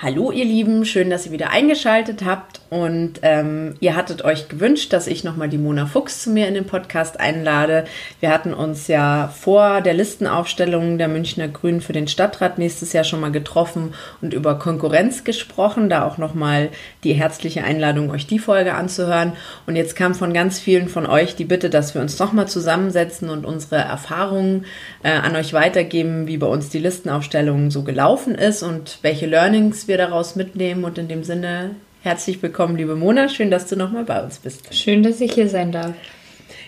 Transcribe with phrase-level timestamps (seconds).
[0.00, 4.92] Hallo ihr Lieben, schön, dass ihr wieder eingeschaltet habt und ähm, ihr hattet euch gewünscht,
[4.92, 7.84] dass ich nochmal die Mona Fuchs zu mir in den Podcast einlade.
[8.20, 13.04] Wir hatten uns ja vor der Listenaufstellung der Münchner Grünen für den Stadtrat nächstes Jahr
[13.04, 16.68] schon mal getroffen und über Konkurrenz gesprochen, da auch nochmal
[17.04, 19.32] die herzliche Einladung, euch die Folge anzuhören.
[19.66, 23.30] Und jetzt kam von ganz vielen von euch die Bitte, dass wir uns nochmal zusammensetzen
[23.30, 24.66] und unsere Erfahrungen
[25.02, 29.88] äh, an euch weitergeben, wie bei uns die Listenaufstellung so gelaufen ist und welche Learnings
[29.88, 30.84] wir daraus mitnehmen.
[30.84, 31.70] Und in dem Sinne,
[32.02, 33.28] herzlich willkommen, liebe Mona.
[33.28, 34.74] Schön, dass du nochmal bei uns bist.
[34.74, 35.94] Schön, dass ich hier sein darf.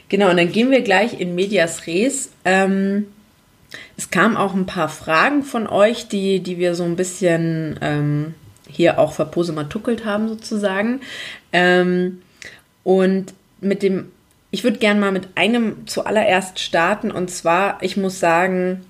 [0.08, 2.30] Genau, und dann gehen wir gleich in Medias Res.
[2.44, 3.06] Ähm,
[3.96, 8.34] es kamen auch ein paar Fragen von euch, die, die wir so ein bisschen ähm,
[8.68, 11.00] hier auch verposematuckelt haben, sozusagen.
[11.52, 12.22] Ähm,
[12.82, 14.10] und mit dem,
[14.50, 17.12] ich würde gerne mal mit einem zuallererst starten.
[17.12, 18.84] Und zwar, ich muss sagen,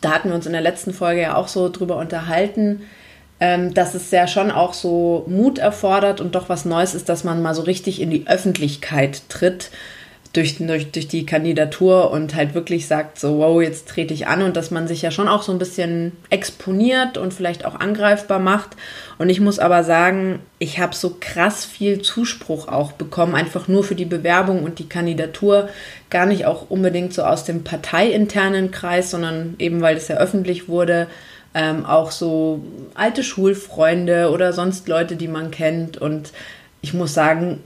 [0.00, 2.82] da hatten wir uns in der letzten Folge ja auch so drüber unterhalten
[3.40, 7.24] ähm, dass es ja schon auch so Mut erfordert und doch was Neues ist, dass
[7.24, 9.70] man mal so richtig in die Öffentlichkeit tritt
[10.34, 14.42] durch, durch, durch die Kandidatur und halt wirklich sagt, so, wow, jetzt trete ich an
[14.42, 18.40] und dass man sich ja schon auch so ein bisschen exponiert und vielleicht auch angreifbar
[18.40, 18.70] macht.
[19.16, 23.84] Und ich muss aber sagen, ich habe so krass viel Zuspruch auch bekommen, einfach nur
[23.84, 25.68] für die Bewerbung und die Kandidatur,
[26.10, 30.68] gar nicht auch unbedingt so aus dem parteiinternen Kreis, sondern eben weil es ja öffentlich
[30.68, 31.06] wurde
[31.54, 32.62] ähm, auch so
[32.94, 35.96] alte Schulfreunde oder sonst Leute, die man kennt.
[35.96, 36.32] Und
[36.82, 37.62] ich muss sagen,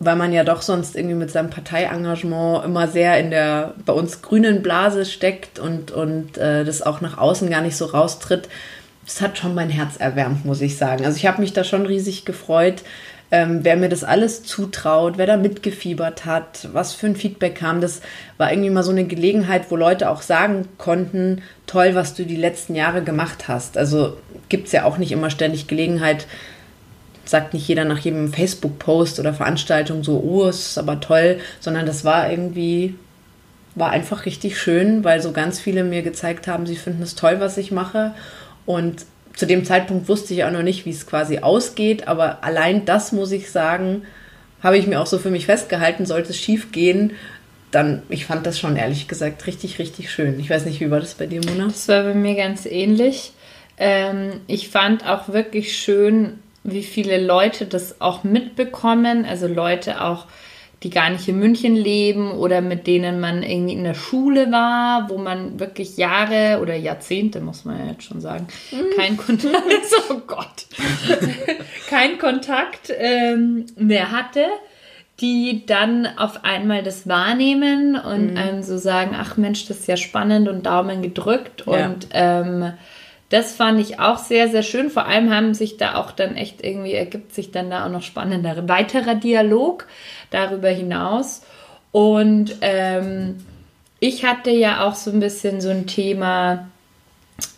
[0.00, 4.22] weil man ja doch sonst irgendwie mit seinem Parteiengagement immer sehr in der bei uns
[4.22, 8.48] grünen Blase steckt und, und äh, das auch nach außen gar nicht so raustritt.
[9.04, 11.04] Das hat schon mein Herz erwärmt, muss ich sagen.
[11.04, 12.82] Also ich habe mich da schon riesig gefreut,
[13.30, 17.80] ähm, wer mir das alles zutraut, wer da mitgefiebert hat, was für ein Feedback kam.
[17.80, 18.00] Das
[18.38, 22.36] war irgendwie mal so eine Gelegenheit, wo Leute auch sagen konnten, toll, was du die
[22.36, 23.76] letzten Jahre gemacht hast.
[23.76, 24.16] Also
[24.48, 26.26] gibt es ja auch nicht immer ständig Gelegenheit,
[27.26, 31.84] sagt nicht jeder nach jedem Facebook-Post oder Veranstaltung so, oh, es ist aber toll, sondern
[31.84, 32.94] das war irgendwie,
[33.74, 37.40] war einfach richtig schön, weil so ganz viele mir gezeigt haben, sie finden es toll,
[37.40, 38.14] was ich mache.
[38.64, 39.04] Und
[39.38, 43.12] zu dem Zeitpunkt wusste ich auch noch nicht, wie es quasi ausgeht, aber allein das
[43.12, 44.02] muss ich sagen,
[44.64, 47.12] habe ich mir auch so für mich festgehalten, sollte es schief gehen,
[47.70, 50.40] dann, ich fand das schon ehrlich gesagt richtig, richtig schön.
[50.40, 51.66] Ich weiß nicht, wie war das bei dir, Mona?
[51.68, 53.30] Das war bei mir ganz ähnlich.
[53.76, 60.26] Ähm, ich fand auch wirklich schön, wie viele Leute das auch mitbekommen, also Leute auch,
[60.82, 65.08] die gar nicht in München leben oder mit denen man irgendwie in der Schule war,
[65.10, 68.96] wo man wirklich Jahre oder Jahrzehnte, muss man ja jetzt schon sagen, mhm.
[68.96, 69.56] kein Kontakt,
[70.10, 70.66] oh Gott,
[71.88, 74.46] kein Kontakt ähm, mehr hatte,
[75.20, 78.36] die dann auf einmal das wahrnehmen und mhm.
[78.36, 81.86] einem so sagen, ach Mensch, das ist ja spannend und Daumen gedrückt ja.
[81.86, 82.72] und ähm,
[83.30, 84.90] das fand ich auch sehr, sehr schön.
[84.90, 88.02] Vor allem haben sich da auch dann echt irgendwie, ergibt sich dann da auch noch
[88.02, 89.86] spannender weiterer Dialog
[90.30, 91.42] darüber hinaus.
[91.92, 93.44] Und ähm,
[94.00, 96.68] ich hatte ja auch so ein bisschen so ein Thema,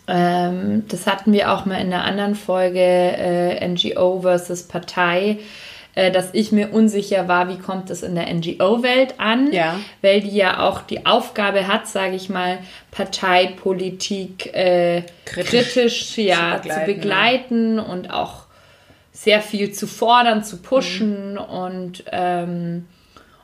[0.09, 5.39] ähm, das hatten wir auch mal in einer anderen Folge, äh, NGO versus Partei
[5.95, 9.79] äh, dass ich mir unsicher war, wie kommt es in der NGO-Welt an, ja.
[10.03, 12.59] weil die ja auch die Aufgabe hat, sage ich mal,
[12.91, 18.45] Parteipolitik äh, kritisch, kritisch ja, zu begleiten, zu begleiten und auch
[19.13, 21.39] sehr viel zu fordern, zu pushen mhm.
[21.39, 22.87] und ähm,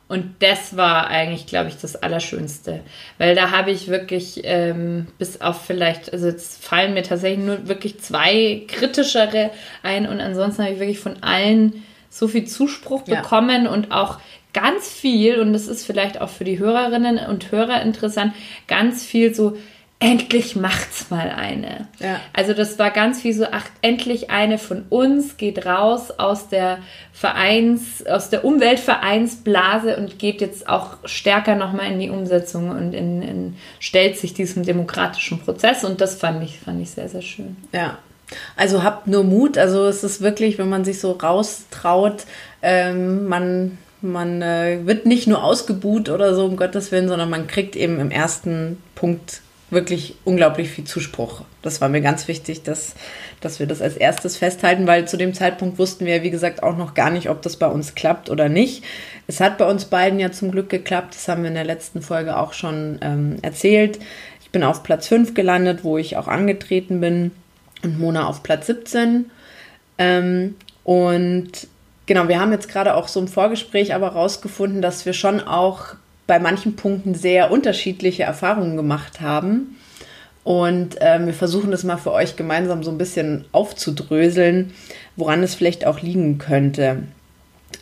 [0.07, 2.79] und das war eigentlich, glaube ich, das Allerschönste.
[3.17, 7.67] Weil da habe ich wirklich ähm, bis auf vielleicht, also jetzt fallen mir tatsächlich nur
[7.67, 9.51] wirklich zwei kritischere
[9.83, 11.83] ein und ansonsten habe ich wirklich von allen
[12.17, 13.21] so viel Zuspruch ja.
[13.21, 14.19] bekommen und auch
[14.53, 18.33] ganz viel, und das ist vielleicht auch für die Hörerinnen und Hörer interessant,
[18.67, 19.55] ganz viel so,
[19.99, 21.87] endlich macht's mal eine.
[21.99, 22.19] Ja.
[22.33, 26.79] Also das war ganz wie so, ach, endlich eine von uns geht raus aus der
[27.13, 33.23] Vereins, aus der Umweltvereinsblase und geht jetzt auch stärker nochmal in die Umsetzung und in,
[33.23, 37.57] in, stellt sich diesem demokratischen Prozess und das fand ich, fand ich sehr, sehr schön.
[37.71, 37.97] Ja.
[38.55, 39.57] Also habt nur Mut.
[39.57, 42.25] Also es ist wirklich, wenn man sich so raustraut,
[42.61, 47.47] ähm, man man äh, wird nicht nur ausgebuht oder so, um Gottes Willen, sondern man
[47.47, 51.41] kriegt eben im ersten Punkt wirklich unglaublich viel Zuspruch.
[51.61, 52.95] Das war mir ganz wichtig, dass,
[53.41, 56.77] dass wir das als erstes festhalten, weil zu dem Zeitpunkt wussten wir, wie gesagt, auch
[56.77, 58.83] noch gar nicht, ob das bei uns klappt oder nicht.
[59.25, 61.15] Es hat bei uns beiden ja zum Glück geklappt.
[61.15, 63.99] Das haben wir in der letzten Folge auch schon ähm, erzählt.
[64.41, 67.31] Ich bin auf Platz 5 gelandet, wo ich auch angetreten bin,
[67.83, 69.29] und Mona auf Platz 17.
[69.97, 71.51] Ähm, und
[72.05, 75.95] genau, wir haben jetzt gerade auch so im Vorgespräch aber rausgefunden, dass wir schon auch
[76.27, 79.77] bei manchen Punkten sehr unterschiedliche Erfahrungen gemacht haben.
[80.43, 84.73] Und äh, wir versuchen das mal für euch gemeinsam so ein bisschen aufzudröseln,
[85.15, 87.03] woran es vielleicht auch liegen könnte.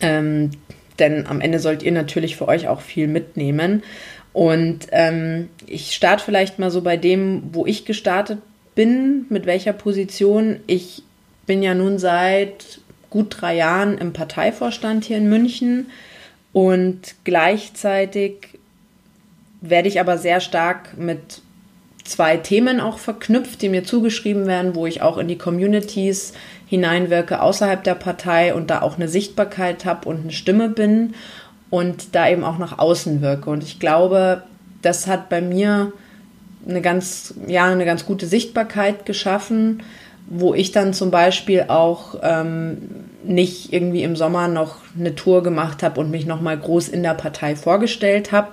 [0.02, 0.52] Ähm,
[0.98, 3.84] denn am Ende sollt ihr natürlich für euch auch viel mitnehmen.
[4.34, 8.40] Und ähm, ich starte vielleicht mal so bei dem, wo ich gestartet
[8.76, 10.60] bin, mit welcher Position.
[10.68, 11.04] Ich
[11.46, 12.80] bin ja nun seit
[13.10, 15.88] gut drei Jahren im Parteivorstand hier in München
[16.52, 18.60] und gleichzeitig
[19.62, 21.42] werde ich aber sehr stark mit
[22.04, 26.34] zwei Themen auch verknüpft, die mir zugeschrieben werden, wo ich auch in die Communities
[26.68, 31.16] hineinwirke außerhalb der Partei und da auch eine Sichtbarkeit habe und eine Stimme bin
[31.70, 33.50] und da eben auch nach außen wirke.
[33.50, 34.44] Und ich glaube,
[34.82, 35.92] das hat bei mir
[36.68, 39.84] eine ganz, ja, eine ganz gute Sichtbarkeit geschaffen,
[40.28, 42.78] wo ich dann zum Beispiel auch ähm,
[43.24, 47.14] nicht irgendwie im Sommer noch eine Tour gemacht habe und mich nochmal groß in der
[47.14, 48.52] Partei vorgestellt habe,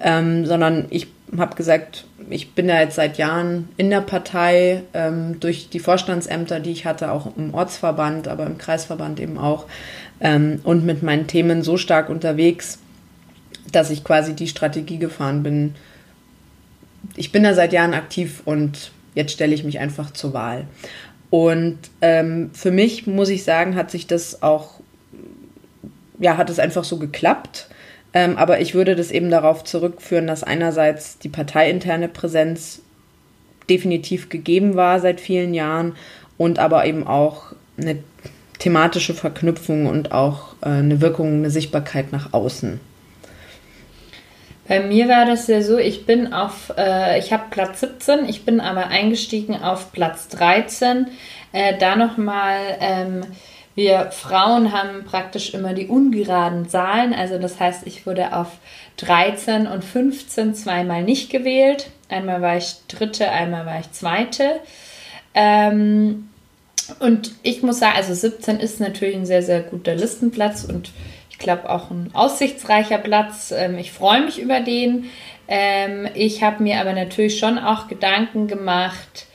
[0.00, 5.38] ähm, sondern ich habe gesagt, ich bin da jetzt seit Jahren in der Partei ähm,
[5.40, 9.66] durch die Vorstandsämter, die ich hatte, auch im Ortsverband, aber im Kreisverband eben auch
[10.20, 12.78] ähm, und mit meinen Themen so stark unterwegs,
[13.70, 15.74] dass ich quasi die Strategie gefahren bin.
[17.16, 20.66] Ich bin da seit Jahren aktiv und jetzt stelle ich mich einfach zur Wahl.
[21.30, 24.80] Und ähm, für mich muss ich sagen, hat sich das auch,
[26.18, 27.68] ja, hat es einfach so geklappt.
[28.14, 32.82] Ähm, aber ich würde das eben darauf zurückführen, dass einerseits die parteiinterne Präsenz
[33.70, 35.94] definitiv gegeben war seit vielen Jahren
[36.36, 37.98] und aber eben auch eine
[38.58, 42.80] thematische Verknüpfung und auch äh, eine Wirkung, eine Sichtbarkeit nach außen.
[44.68, 48.44] Bei mir war das ja so, ich bin auf, äh, ich habe Platz 17, ich
[48.44, 51.08] bin aber eingestiegen auf Platz 13.
[51.52, 53.22] Äh, da nochmal, ähm,
[53.74, 58.48] wir Frauen haben praktisch immer die ungeraden Zahlen, also das heißt, ich wurde auf
[58.98, 61.90] 13 und 15 zweimal nicht gewählt.
[62.08, 64.60] Einmal war ich Dritte, einmal war ich Zweite.
[65.34, 66.28] Ähm,
[66.98, 70.90] und ich muss sagen, also 17 ist natürlich ein sehr, sehr guter Listenplatz und
[71.42, 73.52] glaube, auch ein aussichtsreicher Platz.
[73.56, 75.10] Ähm, ich freue mich über den.
[75.48, 79.26] Ähm, ich habe mir aber natürlich schon auch Gedanken gemacht,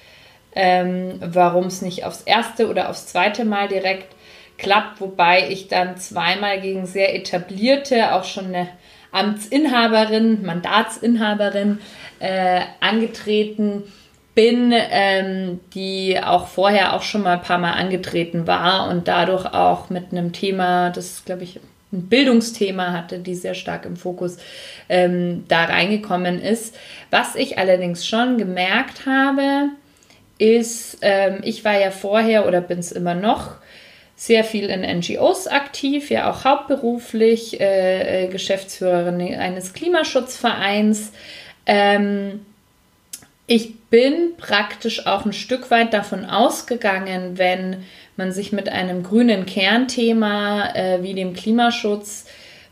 [0.55, 4.15] ähm, warum es nicht aufs erste oder aufs zweite Mal direkt
[4.57, 8.67] klappt, wobei ich dann zweimal gegen sehr etablierte, auch schon eine
[9.11, 11.79] Amtsinhaberin, Mandatsinhaberin
[12.19, 13.83] äh, angetreten
[14.33, 19.45] bin, ähm, die auch vorher auch schon mal ein paar Mal angetreten war und dadurch
[19.45, 21.59] auch mit einem Thema, das glaube ich
[21.91, 24.37] ein Bildungsthema hatte, die sehr stark im Fokus
[24.89, 26.75] ähm, da reingekommen ist.
[27.11, 29.69] Was ich allerdings schon gemerkt habe,
[30.37, 33.55] ist, ähm, ich war ja vorher oder bin es immer noch
[34.15, 41.11] sehr viel in NGOs aktiv, ja auch hauptberuflich äh, äh, Geschäftsführerin eines Klimaschutzvereins.
[41.67, 42.45] Ähm,
[43.45, 47.85] ich bin praktisch auch ein Stück weit davon ausgegangen, wenn
[48.17, 52.25] man sich mit einem grünen Kernthema äh, wie dem Klimaschutz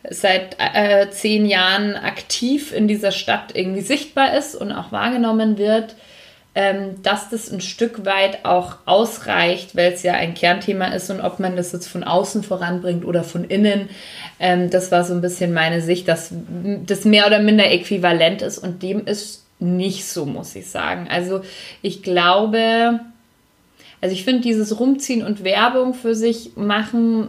[0.10, 5.96] seit äh, zehn Jahren aktiv in dieser Stadt irgendwie sichtbar ist und auch wahrgenommen wird,
[6.54, 11.22] ähm, dass das ein Stück weit auch ausreicht, weil es ja ein Kernthema ist und
[11.22, 13.90] ob man das jetzt von außen voranbringt oder von innen,
[14.40, 16.34] ähm, das war so ein bisschen meine Sicht, dass
[16.86, 21.08] das mehr oder minder äquivalent ist und dem ist nicht so, muss ich sagen.
[21.10, 21.42] Also
[21.82, 23.02] ich glaube,
[24.05, 27.27] Also ich finde dieses Rumziehen und Werbung für sich machen,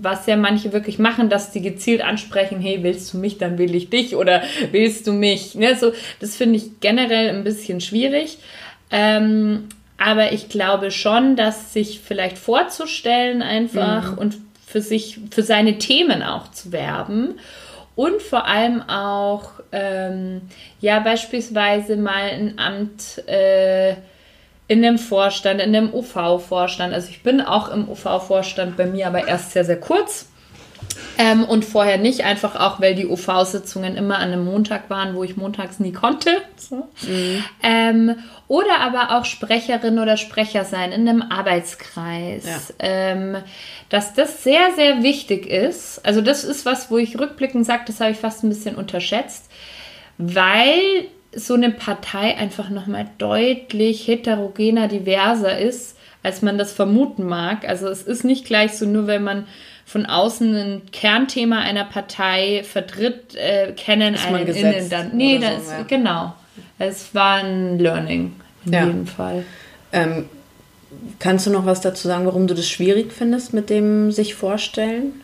[0.00, 3.74] was ja manche wirklich machen, dass sie gezielt ansprechen, hey, willst du mich, dann will
[3.74, 5.56] ich dich oder willst du mich?
[5.56, 8.38] Ne, so, das finde ich generell ein bisschen schwierig.
[8.92, 9.64] Ähm,
[9.98, 14.18] aber ich glaube schon, dass sich vielleicht vorzustellen einfach mhm.
[14.18, 17.40] und für sich, für seine Themen auch zu werben
[17.96, 20.42] und vor allem auch, ähm,
[20.80, 23.96] ja, beispielsweise mal ein Amt äh,
[24.66, 26.94] in einem Vorstand, in einem UV-Vorstand.
[26.94, 30.26] Also ich bin auch im UV-Vorstand bei mir, aber erst sehr, sehr kurz.
[31.18, 35.24] Ähm, und vorher nicht, einfach auch, weil die UV-Sitzungen immer an einem Montag waren, wo
[35.24, 36.30] ich montags nie konnte.
[36.56, 36.88] So.
[37.02, 37.44] Mhm.
[37.62, 38.16] Ähm,
[38.48, 42.44] oder aber auch Sprecherin oder Sprecher sein in einem Arbeitskreis.
[42.44, 42.60] Ja.
[42.78, 43.36] Ähm,
[43.88, 46.04] dass das sehr, sehr wichtig ist.
[46.04, 49.50] Also das ist was, wo ich rückblickend sage, das habe ich fast ein bisschen unterschätzt,
[50.18, 51.06] weil
[51.36, 57.68] so eine Partei einfach nochmal deutlich heterogener, diverser ist, als man das vermuten mag.
[57.68, 59.46] Also es ist nicht gleich so, nur wenn man
[59.84, 65.16] von außen ein Kernthema einer Partei vertritt, äh, kennen ist einen innen dann.
[65.16, 65.82] Nee, das, so, ja.
[65.82, 66.34] genau.
[66.78, 68.86] Es war ein Learning in ja.
[68.86, 69.44] jedem Fall.
[69.92, 70.28] Ähm,
[71.18, 75.20] kannst du noch was dazu sagen, warum du das schwierig findest mit dem sich vorstellen?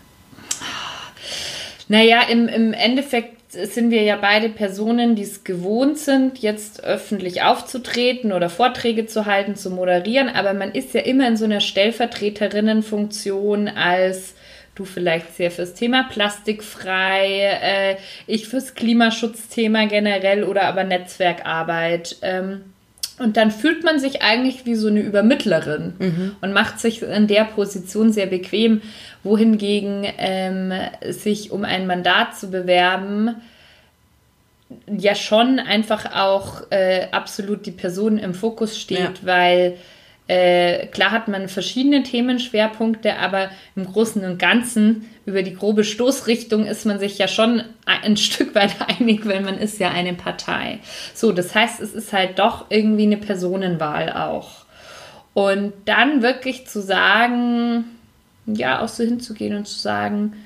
[1.88, 7.42] Naja, im, im Endeffekt sind wir ja beide Personen, die es gewohnt sind, jetzt öffentlich
[7.42, 11.60] aufzutreten oder Vorträge zu halten, zu moderieren, aber man ist ja immer in so einer
[11.60, 14.34] Stellvertreterinnenfunktion als
[14.76, 22.16] du vielleicht sehr fürs Thema plastikfrei, äh, ich fürs Klimaschutzthema generell oder aber Netzwerkarbeit.
[22.22, 22.62] Ähm,
[23.20, 26.36] und dann fühlt man sich eigentlich wie so eine Übermittlerin mhm.
[26.40, 28.80] und macht sich in der Position sehr bequem,
[29.22, 30.72] wohingegen ähm,
[31.10, 33.36] sich um ein Mandat zu bewerben,
[34.88, 39.12] ja schon einfach auch äh, absolut die Person im Fokus steht, ja.
[39.22, 39.76] weil
[40.30, 46.66] äh, klar hat man verschiedene Themenschwerpunkte, aber im Großen und Ganzen über die grobe Stoßrichtung
[46.66, 50.78] ist man sich ja schon ein Stück weit einig, weil man ist ja eine Partei.
[51.14, 54.66] So, das heißt, es ist halt doch irgendwie eine Personenwahl auch.
[55.34, 57.86] Und dann wirklich zu sagen,
[58.46, 60.36] ja, auch so hinzugehen und zu sagen,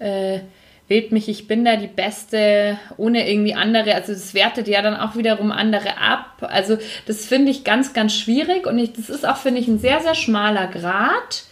[0.00, 0.40] äh,
[0.90, 3.94] wählt mich, ich bin da die Beste, ohne irgendwie andere.
[3.94, 6.36] Also das wertet ja dann auch wiederum andere ab.
[6.40, 9.78] Also das finde ich ganz, ganz schwierig und ich, das ist auch, finde ich, ein
[9.78, 11.44] sehr, sehr schmaler Grad,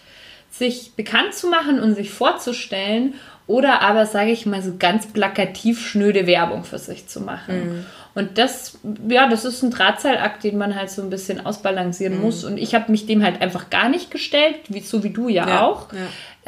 [0.50, 3.14] sich bekannt zu machen und sich vorzustellen
[3.46, 7.54] oder aber, sage ich mal, so ganz plakativ schnöde Werbung für sich zu machen.
[7.60, 7.86] Mhm.
[8.14, 12.22] Und das, ja, das ist ein Drahtseilakt, den man halt so ein bisschen ausbalancieren mhm.
[12.22, 12.42] muss.
[12.42, 15.46] Und ich habe mich dem halt einfach gar nicht gestellt, wie, so wie du ja,
[15.46, 15.92] ja auch.
[15.92, 15.98] Ja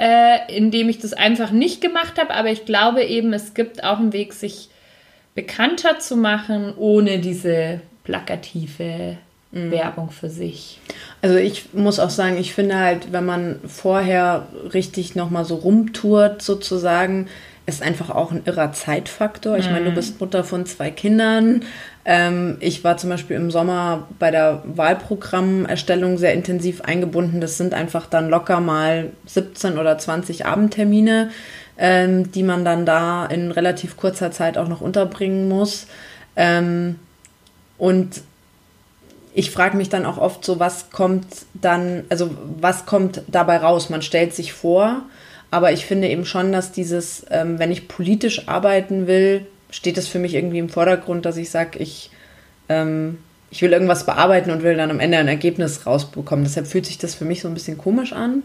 [0.01, 2.33] äh, indem ich das einfach nicht gemacht habe.
[2.33, 4.71] Aber ich glaube eben, es gibt auch einen Weg, sich
[5.35, 9.19] bekannter zu machen, ohne diese plakative
[9.53, 9.71] mhm.
[9.71, 10.81] Werbung für sich.
[11.21, 16.41] Also ich muss auch sagen, ich finde halt, wenn man vorher richtig nochmal so rumtourt
[16.41, 17.29] sozusagen,
[17.67, 19.59] ist einfach auch ein irrer Zeitfaktor.
[19.59, 19.97] Ich meine, du mhm.
[19.97, 21.63] bist Mutter von zwei Kindern,
[22.61, 27.43] ich war zum Beispiel im Sommer bei der Wahlprogrammerstellung sehr intensiv eingebunden.
[27.43, 31.31] Das sind einfach dann locker mal 17 oder 20 Abendtermine,
[31.77, 35.89] ähm, die man dann da in relativ kurzer Zeit auch noch unterbringen muss.
[36.37, 36.99] Ähm,
[37.77, 38.23] und
[39.35, 42.31] ich frage mich dann auch oft so, was kommt dann, also
[42.61, 43.91] was kommt dabei raus?
[43.91, 45.03] Man stellt sich vor,
[45.51, 50.09] aber ich finde eben schon, dass dieses, ähm, wenn ich politisch arbeiten will, steht es
[50.09, 52.11] für mich irgendwie im Vordergrund, dass ich sage, ich,
[52.69, 53.19] ähm,
[53.51, 56.45] ich will irgendwas bearbeiten und will dann am Ende ein Ergebnis rausbekommen.
[56.45, 58.45] Deshalb fühlt sich das für mich so ein bisschen komisch an.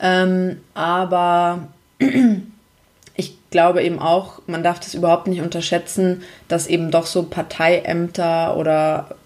[0.00, 1.68] Ähm, aber
[3.16, 8.56] ich glaube eben auch, man darf das überhaupt nicht unterschätzen, dass eben doch so Parteiämter
[8.56, 9.16] oder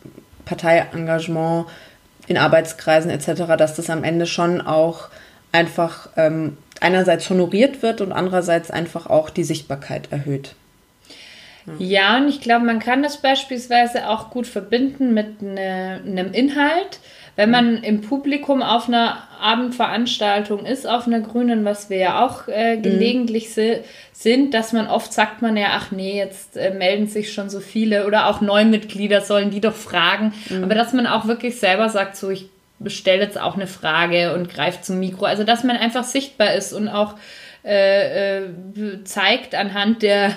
[0.44, 1.66] Parteiengagement
[2.26, 5.09] in Arbeitskreisen etc., dass das am Ende schon auch
[5.52, 10.54] einfach ähm, einerseits honoriert wird und andererseits einfach auch die Sichtbarkeit erhöht.
[11.78, 17.00] Ja, und ich glaube, man kann das beispielsweise auch gut verbinden mit ne, einem Inhalt.
[17.36, 22.48] Wenn man im Publikum auf einer Abendveranstaltung ist, auf einer grünen, was wir ja auch
[22.48, 22.82] äh, mhm.
[22.82, 23.76] gelegentlich mhm.
[24.12, 27.60] sind, dass man oft sagt man ja, ach nee, jetzt äh, melden sich schon so
[27.60, 30.34] viele oder auch Neumitglieder sollen die doch fragen.
[30.50, 30.64] Mhm.
[30.64, 32.50] Aber dass man auch wirklich selber sagt, so ich
[32.86, 35.24] stelle jetzt auch eine Frage und greife zum Mikro.
[35.24, 37.14] Also dass man einfach sichtbar ist und auch
[37.64, 38.48] äh, äh
[39.04, 40.34] zeigt anhand der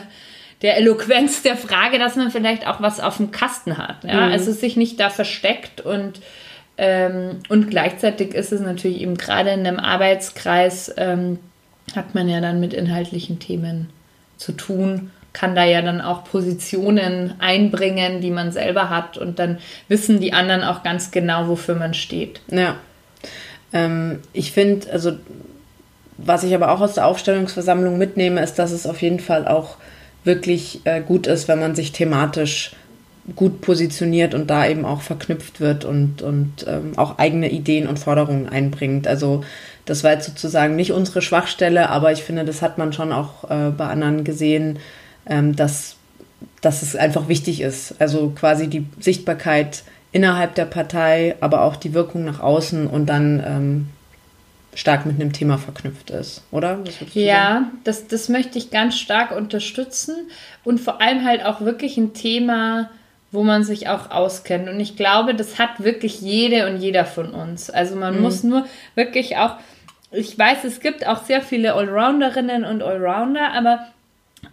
[0.63, 4.03] der Eloquenz der Frage, dass man vielleicht auch was auf dem Kasten hat.
[4.03, 4.27] Ja?
[4.27, 4.32] Mhm.
[4.32, 6.22] Also sich nicht da versteckt und
[6.75, 11.38] ähm, und gleichzeitig ist es natürlich eben gerade in einem Arbeitskreis, ähm,
[11.96, 13.91] hat man ja dann mit inhaltlichen Themen
[14.38, 19.60] zu tun, kann da ja dann auch Positionen einbringen, die man selber hat und dann
[19.88, 22.41] wissen die anderen auch ganz genau, wofür man steht.
[22.50, 22.77] Ja.
[23.72, 25.13] Ähm, ich finde, also
[26.17, 29.77] was ich aber auch aus der Aufstellungsversammlung mitnehme, ist, dass es auf jeden Fall auch
[30.23, 32.71] wirklich äh, gut ist, wenn man sich thematisch
[33.35, 37.99] gut positioniert und da eben auch verknüpft wird und, und ähm, auch eigene Ideen und
[37.99, 39.07] Forderungen einbringt.
[39.07, 39.43] Also
[39.85, 43.49] das war jetzt sozusagen nicht unsere Schwachstelle, aber ich finde, das hat man schon auch
[43.49, 44.79] äh, bei anderen gesehen,
[45.25, 45.95] ähm, dass,
[46.59, 47.95] dass es einfach wichtig ist.
[47.99, 53.43] Also quasi die Sichtbarkeit innerhalb der Partei, aber auch die Wirkung nach außen und dann
[53.45, 53.87] ähm,
[54.75, 56.79] stark mit einem Thema verknüpft ist, oder?
[57.13, 60.15] ja, das, das möchte ich ganz stark unterstützen
[60.63, 62.89] und vor allem halt auch wirklich ein Thema,
[63.31, 64.69] wo man sich auch auskennt.
[64.69, 67.69] Und ich glaube, das hat wirklich jede und jeder von uns.
[67.69, 68.21] Also man mhm.
[68.21, 68.65] muss nur
[68.95, 69.55] wirklich auch,
[70.11, 73.87] ich weiß, es gibt auch sehr viele Allrounderinnen und Allrounder, aber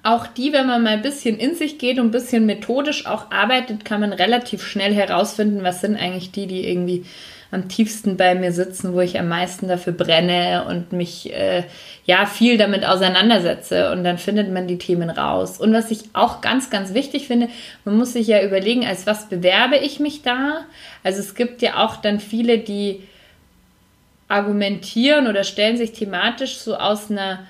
[0.02, 3.30] auch die, wenn man mal ein bisschen in sich geht und ein bisschen methodisch auch
[3.30, 7.04] arbeitet, kann man relativ schnell herausfinden, was sind eigentlich die, die irgendwie
[7.50, 11.64] am tiefsten bei mir sitzen, wo ich am meisten dafür brenne und mich äh,
[12.04, 15.58] ja viel damit auseinandersetze und dann findet man die Themen raus.
[15.58, 17.48] Und was ich auch ganz, ganz wichtig finde,
[17.84, 20.64] man muss sich ja überlegen, als was bewerbe ich mich da?
[21.02, 23.02] Also es gibt ja auch dann viele, die
[24.28, 27.40] argumentieren oder stellen sich thematisch so aus einer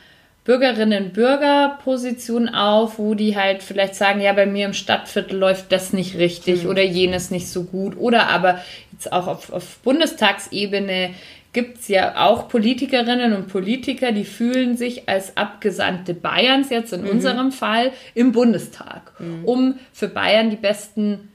[0.51, 6.19] Bürgerinnen-Bürger-Position auf, wo die halt vielleicht sagen, ja, bei mir im Stadtviertel läuft das nicht
[6.19, 6.71] richtig mhm.
[6.71, 7.97] oder jenes nicht so gut.
[7.97, 11.11] Oder aber jetzt auch auf, auf Bundestagsebene
[11.53, 17.03] gibt es ja auch Politikerinnen und Politiker, die fühlen sich als Abgesandte Bayerns jetzt in
[17.03, 17.11] mhm.
[17.11, 19.45] unserem Fall im Bundestag, mhm.
[19.45, 21.30] um für Bayern die besten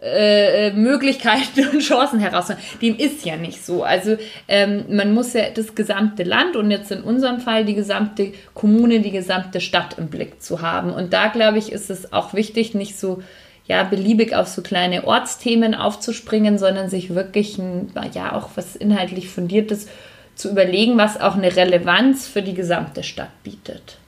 [0.00, 2.64] äh, Möglichkeiten und Chancen herauszufinden.
[2.80, 3.82] Dem ist ja nicht so.
[3.82, 8.32] Also ähm, man muss ja das gesamte Land und jetzt in unserem Fall die gesamte
[8.54, 10.92] Kommune, die gesamte Stadt im Blick zu haben.
[10.92, 13.22] Und da glaube ich, ist es auch wichtig, nicht so
[13.66, 19.28] ja, beliebig auf so kleine Ortsthemen aufzuspringen, sondern sich wirklich ein, ja auch was inhaltlich
[19.28, 19.88] fundiertes
[20.34, 23.98] zu überlegen, was auch eine Relevanz für die gesamte Stadt bietet.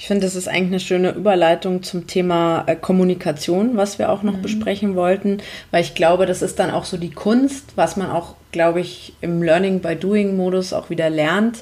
[0.00, 4.22] Ich finde, das ist eigentlich eine schöne Überleitung zum Thema äh, Kommunikation, was wir auch
[4.22, 4.42] noch mhm.
[4.42, 8.34] besprechen wollten, weil ich glaube, das ist dann auch so die Kunst, was man auch,
[8.50, 11.58] glaube ich, im Learning by Doing Modus auch wieder lernt,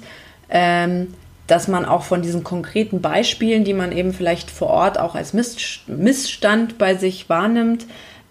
[0.51, 1.15] ähm,
[1.49, 5.33] dass man auch von diesen konkreten Beispielen, die man eben vielleicht vor Ort auch als
[5.89, 7.87] Missstand bei sich wahrnimmt,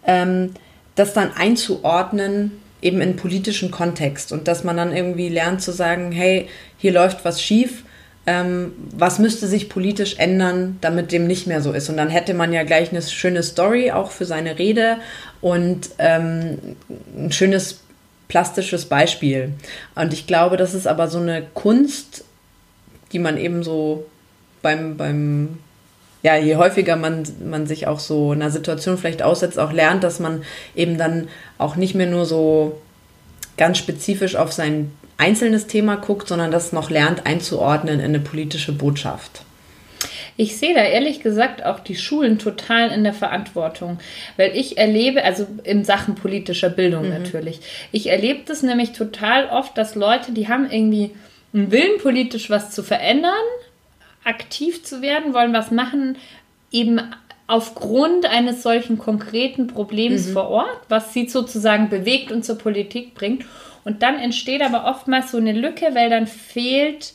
[0.05, 0.53] ähm,
[0.95, 6.13] das dann einzuordnen, eben in politischen Kontext und dass man dann irgendwie lernt zu sagen,
[6.13, 7.83] hey, hier läuft was schief,
[8.27, 11.89] ähm, was müsste sich politisch ändern, damit dem nicht mehr so ist.
[11.89, 14.97] Und dann hätte man ja gleich eine schöne Story auch für seine Rede
[15.39, 16.57] und ähm,
[17.17, 17.79] ein schönes
[18.27, 19.53] plastisches Beispiel.
[19.95, 22.25] Und ich glaube, das ist aber so eine Kunst,
[23.13, 24.05] die man eben so
[24.61, 25.59] beim, beim
[26.21, 30.19] ja, je häufiger man, man sich auch so einer Situation vielleicht aussetzt, auch lernt, dass
[30.19, 30.43] man
[30.75, 32.81] eben dann auch nicht mehr nur so
[33.55, 38.71] ganz spezifisch auf sein einzelnes Thema guckt, sondern das noch lernt einzuordnen in eine politische
[38.71, 39.43] Botschaft.
[40.39, 43.97] Ich sehe da ehrlich gesagt auch die Schulen total in der Verantwortung,
[44.37, 47.09] weil ich erlebe, also in Sachen politischer Bildung mhm.
[47.09, 47.59] natürlich,
[47.91, 51.11] ich erlebe das nämlich total oft, dass Leute, die haben irgendwie
[51.53, 53.33] einen Willen, politisch was zu verändern,
[54.23, 56.17] aktiv zu werden, wollen was machen,
[56.71, 57.01] eben
[57.47, 60.33] aufgrund eines solchen konkreten Problems mhm.
[60.33, 63.45] vor Ort, was sie sozusagen bewegt und zur Politik bringt.
[63.87, 67.13] Und dann entsteht aber oftmals so eine Lücke, weil dann fehlt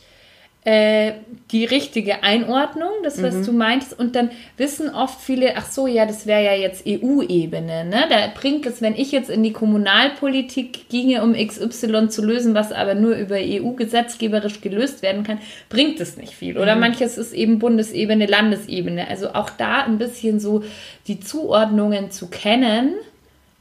[0.64, 1.12] äh,
[1.50, 3.44] die richtige Einordnung, das, was mhm.
[3.44, 3.98] du meintest.
[3.98, 7.85] Und dann wissen oft viele, ach so, ja, das wäre ja jetzt EU-Ebene.
[7.85, 8.04] Ne?
[8.08, 12.72] Da bringt es, wenn ich jetzt in die Kommunalpolitik ginge, um XY zu lösen, was
[12.72, 16.56] aber nur über EU-gesetzgeberisch gelöst werden kann, bringt es nicht viel.
[16.56, 16.80] Oder mhm.
[16.80, 19.08] manches ist eben Bundesebene, Landesebene.
[19.08, 20.64] Also auch da ein bisschen so
[21.06, 22.94] die Zuordnungen zu kennen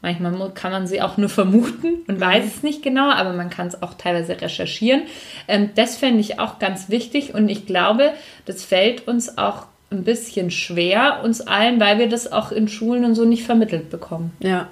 [0.02, 2.22] Manchmal kann man sie auch nur vermuten und mhm.
[2.22, 5.04] weiß es nicht genau, aber man kann es auch teilweise recherchieren.
[5.48, 8.14] Ähm, das fände ich auch ganz wichtig und ich glaube,
[8.46, 13.06] das fällt uns auch ein bisschen schwer, uns allen, weil wir das auch in Schulen
[13.06, 14.34] und so nicht vermittelt bekommen.
[14.40, 14.70] Ja,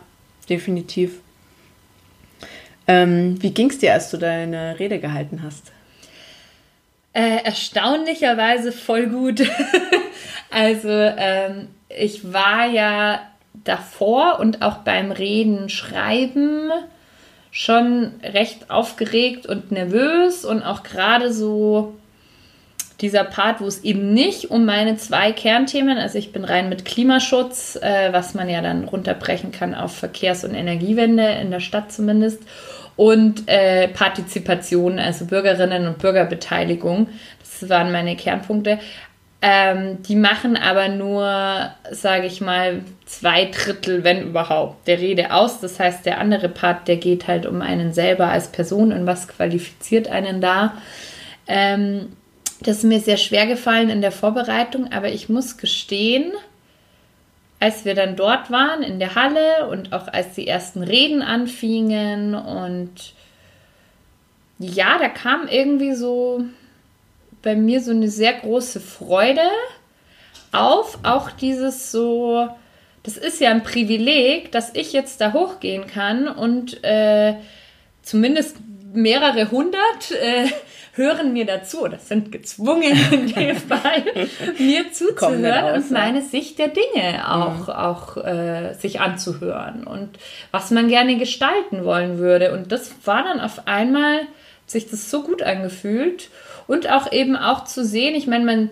[0.49, 1.19] definitiv.
[2.87, 5.71] Ähm, wie ging es dir, als du deine Rede gehalten hast?
[7.13, 9.41] Äh, erstaunlicherweise voll gut.
[10.49, 13.21] also ähm, ich war ja
[13.63, 16.71] davor und auch beim Reden, Schreiben
[17.51, 21.95] schon recht aufgeregt und nervös und auch gerade so
[23.01, 26.85] dieser Part, wo es eben nicht um meine zwei Kernthemen, also ich bin rein mit
[26.85, 31.91] Klimaschutz, äh, was man ja dann runterbrechen kann auf Verkehrs- und Energiewende in der Stadt
[31.91, 32.43] zumindest
[32.97, 37.07] und äh, Partizipation, also Bürgerinnen und Bürgerbeteiligung.
[37.39, 38.79] Das waren meine Kernpunkte.
[39.41, 45.61] Ähm, die machen aber nur, sage ich mal, zwei Drittel, wenn überhaupt, der Rede aus.
[45.61, 49.29] Das heißt, der andere Part, der geht halt um einen selber als Person und was
[49.29, 50.73] qualifiziert einen da.
[51.47, 52.09] Ähm,
[52.61, 56.33] das ist mir sehr schwer gefallen in der Vorbereitung, aber ich muss gestehen,
[57.61, 62.35] als wir dann dort waren in der Halle und auch als die ersten Reden anfingen
[62.35, 63.13] und
[64.59, 66.43] ja, da kam irgendwie so
[67.41, 69.47] bei mir so eine sehr große Freude
[70.51, 72.49] auf, auch dieses so,
[73.03, 77.35] das ist ja ein Privileg, dass ich jetzt da hochgehen kann und äh,
[78.01, 78.57] zumindest
[78.93, 80.47] mehrere hundert äh,
[80.93, 84.03] hören mir dazu oder sind gezwungen in dem Fall,
[84.57, 87.73] mir zuzuhören und meine Sicht der Dinge auch, mhm.
[87.73, 90.19] auch äh, sich anzuhören und
[90.51, 92.51] was man gerne gestalten wollen würde.
[92.51, 94.21] Und das war dann auf einmal,
[94.65, 96.29] sich das so gut angefühlt
[96.69, 98.69] und auch eben auch zu sehen, ich meine, man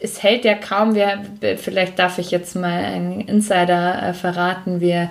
[0.00, 1.22] es hält ja kaum, wir,
[1.56, 5.10] vielleicht darf ich jetzt mal einen Insider äh, verraten, wir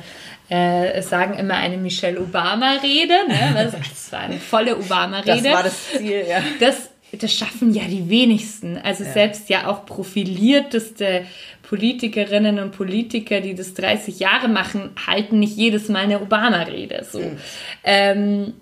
[0.49, 3.13] äh, sagen immer eine Michelle Obama-Rede.
[3.29, 3.53] Ne?
[3.55, 5.41] Das, das, war eine volle Obama-Rede.
[5.41, 6.43] Das war das Ziel, ja.
[6.59, 8.77] Das, das schaffen ja die wenigsten.
[8.77, 9.13] Also ja.
[9.13, 11.25] selbst ja auch profilierteste
[11.63, 17.05] Politikerinnen und Politiker, die das 30 Jahre machen, halten nicht jedes Mal eine Obama-Rede.
[17.09, 17.19] So.
[17.19, 17.37] Mhm.
[17.85, 18.53] Ähm,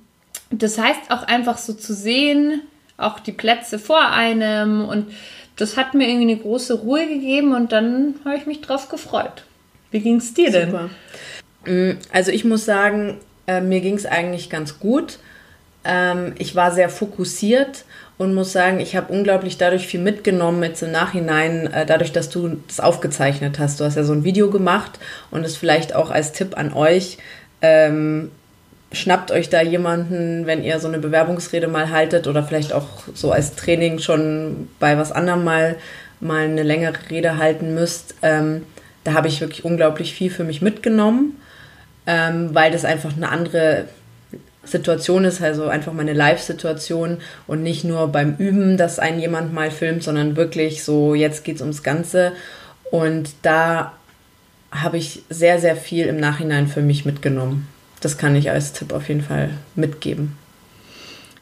[0.51, 2.61] das heißt auch einfach so zu sehen,
[2.99, 5.07] auch die Plätze vor einem und
[5.55, 9.43] das hat mir irgendwie eine große Ruhe gegeben und dann habe ich mich drauf gefreut.
[9.91, 10.71] Wie ging es dir denn?
[10.71, 10.89] Super.
[11.65, 15.19] Mm, also ich muss sagen, äh, mir ging es eigentlich ganz gut.
[15.83, 17.83] Ähm, ich war sehr fokussiert
[18.17, 22.29] und muss sagen, ich habe unglaublich dadurch viel mitgenommen jetzt im Nachhinein, äh, dadurch, dass
[22.29, 23.79] du das aufgezeichnet hast.
[23.79, 24.99] Du hast ja so ein Video gemacht
[25.31, 27.17] und es vielleicht auch als Tipp an euch.
[27.61, 28.31] Ähm,
[28.91, 33.31] schnappt euch da jemanden, wenn ihr so eine Bewerbungsrede mal haltet oder vielleicht auch so
[33.31, 35.75] als Training schon bei was anderem mal,
[36.19, 38.15] mal eine längere Rede halten müsst.
[38.21, 38.63] Ähm,
[39.03, 41.39] da habe ich wirklich unglaublich viel für mich mitgenommen
[42.09, 43.85] ähm, weil das einfach eine andere
[44.63, 49.69] Situation ist, also einfach meine Live-Situation und nicht nur beim Üben, dass ein jemand mal
[49.69, 52.31] filmt, sondern wirklich so, jetzt geht es ums Ganze.
[52.89, 53.93] Und da
[54.71, 57.67] habe ich sehr, sehr viel im Nachhinein für mich mitgenommen.
[58.01, 60.37] Das kann ich als Tipp auf jeden Fall mitgeben.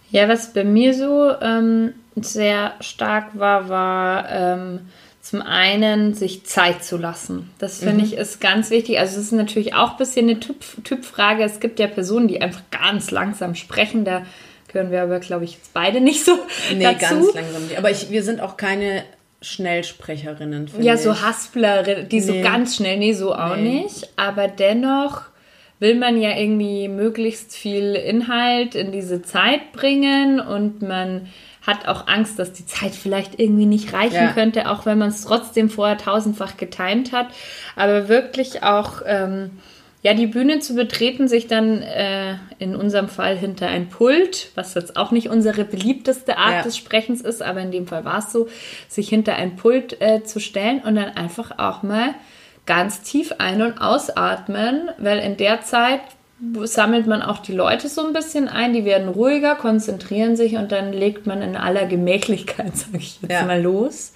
[0.10, 4.80] Ja, was bei mir so ähm, sehr stark war, war ähm,
[5.22, 7.50] zum einen sich Zeit zu lassen.
[7.60, 8.06] Das finde mhm.
[8.06, 9.00] ich ist ganz wichtig.
[9.00, 11.44] Also es ist natürlich auch ein bisschen eine typ, Typfrage.
[11.44, 14.06] Es gibt ja Personen, die einfach ganz langsam sprechen.
[14.06, 14.26] Da
[14.70, 16.40] gehören wir aber, glaube ich, jetzt beide nicht so
[16.74, 17.00] nee, dazu.
[17.00, 17.64] ganz langsam.
[17.78, 19.04] Aber ich, wir sind auch keine
[19.42, 20.72] Schnellsprecherinnen.
[20.80, 21.02] Ja, ich.
[21.02, 22.26] so Hasplerinnen, die nee.
[22.26, 23.82] so ganz schnell, nee, so auch nee.
[23.82, 24.10] nicht.
[24.16, 25.24] Aber dennoch
[25.80, 31.28] will man ja irgendwie möglichst viel Inhalt in diese Zeit bringen und man
[31.68, 34.32] hat auch Angst, dass die Zeit vielleicht irgendwie nicht reichen ja.
[34.32, 37.28] könnte, auch wenn man es trotzdem vorher tausendfach getimt hat.
[37.76, 39.52] Aber wirklich auch, ähm,
[40.02, 44.76] ja, die Bühne zu betreten, sich dann äh, in unserem Fall hinter ein Pult, was
[44.76, 46.62] jetzt auch nicht unsere beliebteste Art ja.
[46.64, 48.48] des Sprechens ist, aber in dem Fall war es so,
[48.88, 52.16] sich hinter ein Pult äh, zu stellen und dann einfach auch mal
[52.68, 56.02] ganz tief ein- und ausatmen, weil in der Zeit
[56.64, 60.72] sammelt man auch die Leute so ein bisschen ein, die werden ruhiger, konzentrieren sich und
[60.72, 63.44] dann legt man in aller Gemächlichkeit, sage ich jetzt ja.
[63.44, 64.14] mal, los.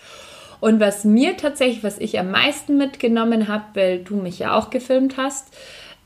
[0.60, 4.70] Und was mir tatsächlich, was ich am meisten mitgenommen habe, weil du mich ja auch
[4.70, 5.48] gefilmt hast,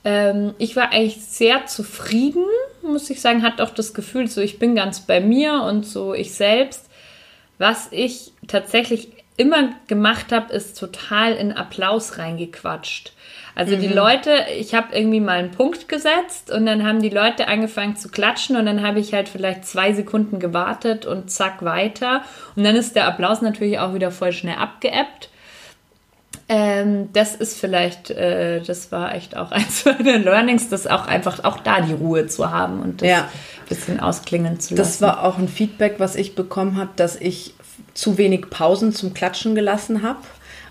[0.05, 2.45] ähm, ich war eigentlich sehr zufrieden,
[2.81, 6.13] muss ich sagen, hatte auch das Gefühl, so ich bin ganz bei mir und so
[6.13, 6.89] ich selbst.
[7.57, 13.11] Was ich tatsächlich immer gemacht habe, ist total in Applaus reingequatscht.
[13.55, 13.81] Also mhm.
[13.81, 17.95] die Leute, ich habe irgendwie mal einen Punkt gesetzt und dann haben die Leute angefangen
[17.95, 22.23] zu klatschen und dann habe ich halt vielleicht zwei Sekunden gewartet und zack weiter.
[22.55, 25.29] Und dann ist der Applaus natürlich auch wieder voll schnell abgeebbt.
[26.47, 31.43] Ähm, das ist vielleicht, äh, das war echt auch eins der Learnings, das auch einfach
[31.43, 33.17] auch da die Ruhe zu haben und das ja.
[33.21, 34.77] ein bisschen ausklingen zu lassen.
[34.77, 37.55] Das war auch ein Feedback, was ich bekommen habe, dass ich
[37.93, 40.19] zu wenig Pausen zum Klatschen gelassen habe.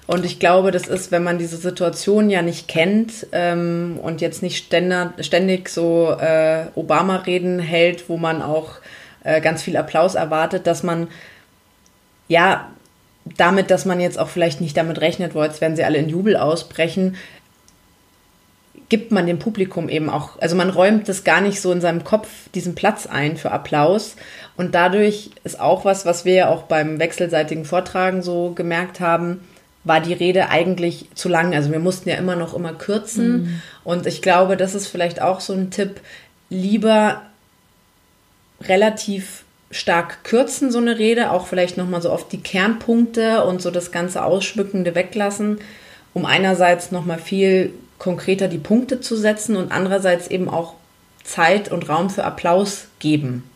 [0.06, 4.42] Und ich glaube, das ist, wenn man diese Situation ja nicht kennt ähm, und jetzt
[4.42, 8.72] nicht ständig, so äh, Obama-Reden hält, wo man auch
[9.22, 11.08] äh, ganz viel Applaus erwartet, dass man
[12.28, 12.68] ja
[13.24, 16.10] damit, dass man jetzt auch vielleicht nicht damit rechnet, wo jetzt werden sie alle in
[16.10, 17.16] Jubel ausbrechen,
[18.88, 22.04] gibt man dem Publikum eben auch, also man räumt das gar nicht so in seinem
[22.04, 24.16] Kopf diesen Platz ein für Applaus.
[24.56, 29.40] Und dadurch ist auch was, was wir ja auch beim wechselseitigen Vortragen so gemerkt haben,
[29.84, 31.54] war die Rede eigentlich zu lang.
[31.54, 33.32] Also wir mussten ja immer noch immer kürzen.
[33.32, 33.62] Mhm.
[33.84, 36.00] Und ich glaube, das ist vielleicht auch so ein Tipp,
[36.48, 37.22] lieber
[38.62, 43.70] relativ stark kürzen, so eine Rede, auch vielleicht nochmal so oft die Kernpunkte und so
[43.70, 45.58] das ganze Ausschmückende weglassen,
[46.12, 47.72] um einerseits nochmal viel
[48.04, 50.74] konkreter die Punkte zu setzen und andererseits eben auch
[51.22, 53.50] Zeit und Raum für Applaus geben.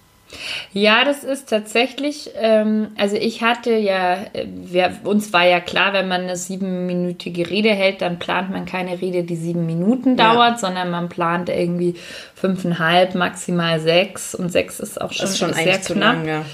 [0.72, 6.08] Ja, das ist tatsächlich, ähm, also ich hatte ja, wir, uns war ja klar, wenn
[6.08, 10.58] man eine siebenminütige Rede hält, dann plant man keine Rede, die sieben Minuten dauert, ja.
[10.58, 11.94] sondern man plant irgendwie
[12.34, 16.16] fünfeinhalb, maximal sechs und sechs ist auch schon, ist schon sehr knapp.
[16.16, 16.44] Lang, ja.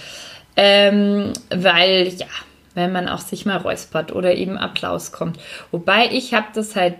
[0.57, 2.27] ähm, weil, ja,
[2.75, 5.39] wenn man auch sich mal räuspert oder eben Applaus kommt.
[5.71, 6.95] Wobei ich habe das halt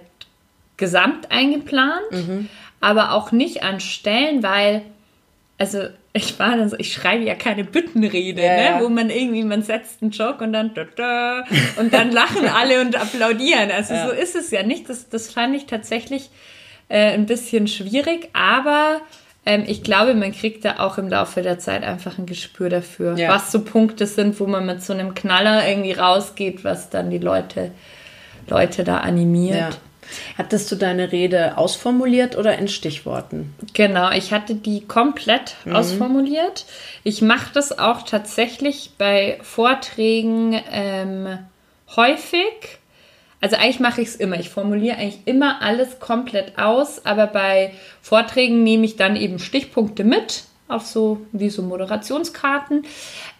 [0.77, 2.49] gesamt eingeplant, mhm.
[2.81, 4.83] aber auch nicht an Stellen, weil,
[5.59, 8.79] also ich war dann so, ich schreibe ja keine Büttenrede, yeah.
[8.79, 8.85] ne?
[8.85, 11.45] wo man irgendwie, man setzt einen Joke und dann da, da,
[11.77, 13.71] und dann lachen alle und applaudieren.
[13.73, 14.07] Also ja.
[14.07, 14.89] so ist es ja nicht.
[14.89, 16.31] Das, das fand ich tatsächlich
[16.89, 19.01] äh, ein bisschen schwierig, aber
[19.45, 23.17] ähm, ich glaube, man kriegt da auch im Laufe der Zeit einfach ein Gespür dafür,
[23.17, 23.29] ja.
[23.29, 27.19] was so Punkte sind, wo man mit so einem Knaller irgendwie rausgeht, was dann die
[27.19, 27.73] Leute,
[28.49, 29.57] Leute da animiert.
[29.57, 29.71] Ja.
[30.37, 33.55] Hattest du deine Rede ausformuliert oder in Stichworten?
[33.73, 35.77] Genau, ich hatte die komplett mhm.
[35.77, 36.67] ausformuliert.
[37.03, 41.39] Ich mache das auch tatsächlich bei Vorträgen ähm,
[41.97, 42.79] häufig.
[43.41, 44.41] Also eigentlich mache ich es immer.
[44.41, 50.03] Ich formuliere eigentlich immer alles komplett aus, aber bei Vorträgen nehme ich dann eben Stichpunkte
[50.03, 52.87] mit, auf so wie so Moderationskarten.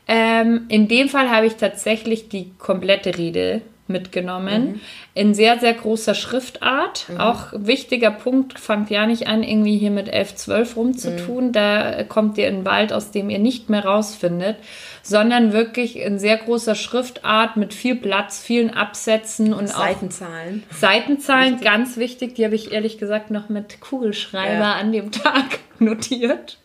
[0.07, 4.65] Ähm, in dem Fall habe ich tatsächlich die komplette Rede mitgenommen.
[4.65, 4.81] Mhm.
[5.15, 7.07] In sehr, sehr großer Schriftart.
[7.09, 7.21] Mhm.
[7.21, 11.49] Auch wichtiger Punkt, fangt ja nicht an, irgendwie hier mit 11, 12 rumzutun.
[11.49, 11.53] Mhm.
[11.53, 14.57] Da kommt ihr in einen Wald, aus dem ihr nicht mehr rausfindet,
[15.03, 20.63] sondern wirklich in sehr großer Schriftart mit viel Platz, vielen Absätzen und Seitenzahlen.
[20.71, 21.69] Auch Seitenzahlen, wichtig.
[21.69, 22.35] ganz wichtig.
[22.37, 24.73] Die habe ich ehrlich gesagt noch mit Kugelschreiber ja.
[24.75, 26.59] an dem Tag notiert.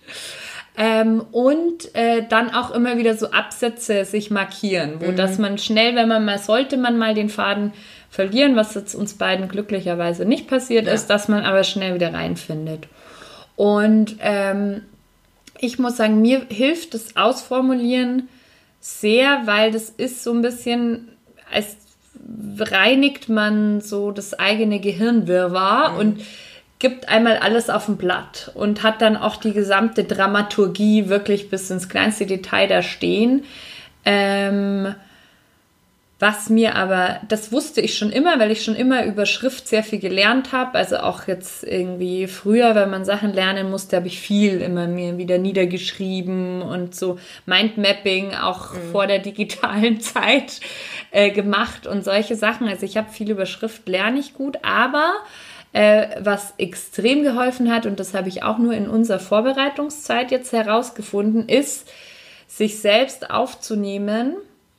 [0.82, 5.18] Ähm, und äh, dann auch immer wieder so Absätze sich markieren, wo mhm.
[5.18, 7.74] dass man schnell, wenn man mal, sollte man mal den Faden
[8.10, 10.94] verlieren, was jetzt uns beiden glücklicherweise nicht passiert ja.
[10.94, 12.88] ist, dass man aber schnell wieder reinfindet.
[13.58, 14.84] Und ähm,
[15.60, 18.30] ich muss sagen, mir hilft das Ausformulieren
[18.80, 21.10] sehr, weil das ist so ein bisschen,
[21.52, 21.76] als
[22.58, 25.98] reinigt man so das eigene Gehirnwirrwarr mhm.
[26.00, 26.22] und
[26.80, 31.70] gibt einmal alles auf dem Blatt und hat dann auch die gesamte Dramaturgie wirklich bis
[31.70, 33.44] ins kleinste Detail da stehen.
[34.06, 34.96] Ähm,
[36.20, 39.84] was mir aber, das wusste ich schon immer, weil ich schon immer über Schrift sehr
[39.84, 40.78] viel gelernt habe.
[40.78, 45.18] Also auch jetzt irgendwie früher, wenn man Sachen lernen musste, habe ich viel immer mir
[45.18, 48.92] wieder niedergeschrieben und so Mindmapping auch mhm.
[48.92, 50.60] vor der digitalen Zeit
[51.12, 52.68] äh, gemacht und solche Sachen.
[52.68, 55.14] Also ich habe viel über Schrift, lerne ich gut, aber
[55.74, 60.52] äh, was extrem geholfen hat, und das habe ich auch nur in unserer Vorbereitungszeit jetzt
[60.52, 61.90] herausgefunden, ist,
[62.48, 64.36] sich selbst aufzunehmen.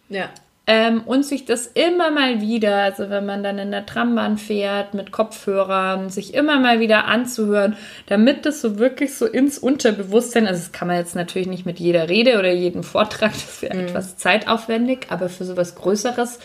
[0.08, 0.28] Ja.
[0.66, 4.94] Ähm, und sich das immer mal wieder, also wenn man dann in der Trambahn fährt
[4.94, 7.76] mit Kopfhörern, sich immer mal wieder anzuhören,
[8.06, 11.80] damit das so wirklich so ins Unterbewusstsein, also das kann man jetzt natürlich nicht mit
[11.80, 13.80] jeder Rede oder jedem Vortrag, das wäre mhm.
[13.80, 16.38] etwas zeitaufwendig, aber für sowas Größeres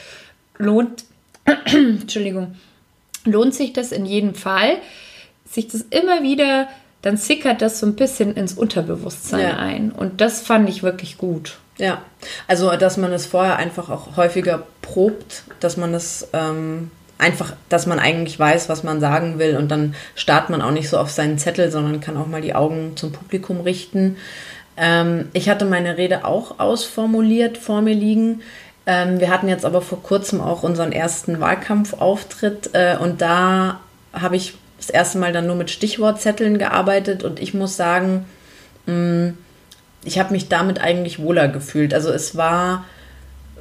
[0.57, 1.05] lohnt,
[1.65, 2.55] Entschuldigung,
[3.25, 4.77] lohnt sich das in jedem Fall,
[5.49, 6.67] sich das immer wieder,
[7.01, 9.57] dann sickert das so ein bisschen ins Unterbewusstsein ja.
[9.57, 9.91] ein.
[9.91, 11.57] Und das fand ich wirklich gut.
[11.77, 12.01] Ja,
[12.47, 17.85] also dass man es vorher einfach auch häufiger probt, dass man es ähm, einfach, dass
[17.85, 21.11] man eigentlich weiß, was man sagen will und dann starrt man auch nicht so auf
[21.11, 24.17] seinen Zettel, sondern kann auch mal die Augen zum Publikum richten.
[24.77, 28.41] Ähm, ich hatte meine Rede auch ausformuliert vor mir liegen.
[28.87, 33.79] Ähm, wir hatten jetzt aber vor kurzem auch unseren ersten Wahlkampfauftritt äh, und da
[34.13, 38.25] habe ich das erste Mal dann nur mit Stichwortzetteln gearbeitet und ich muss sagen,
[38.85, 39.37] mh, mm,
[40.03, 41.93] ich habe mich damit eigentlich wohler gefühlt.
[41.93, 42.85] Also es war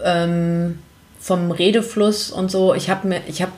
[0.03, 0.79] ähm,
[1.19, 3.53] vom Redefluss und so, ich habe mir, ich habe,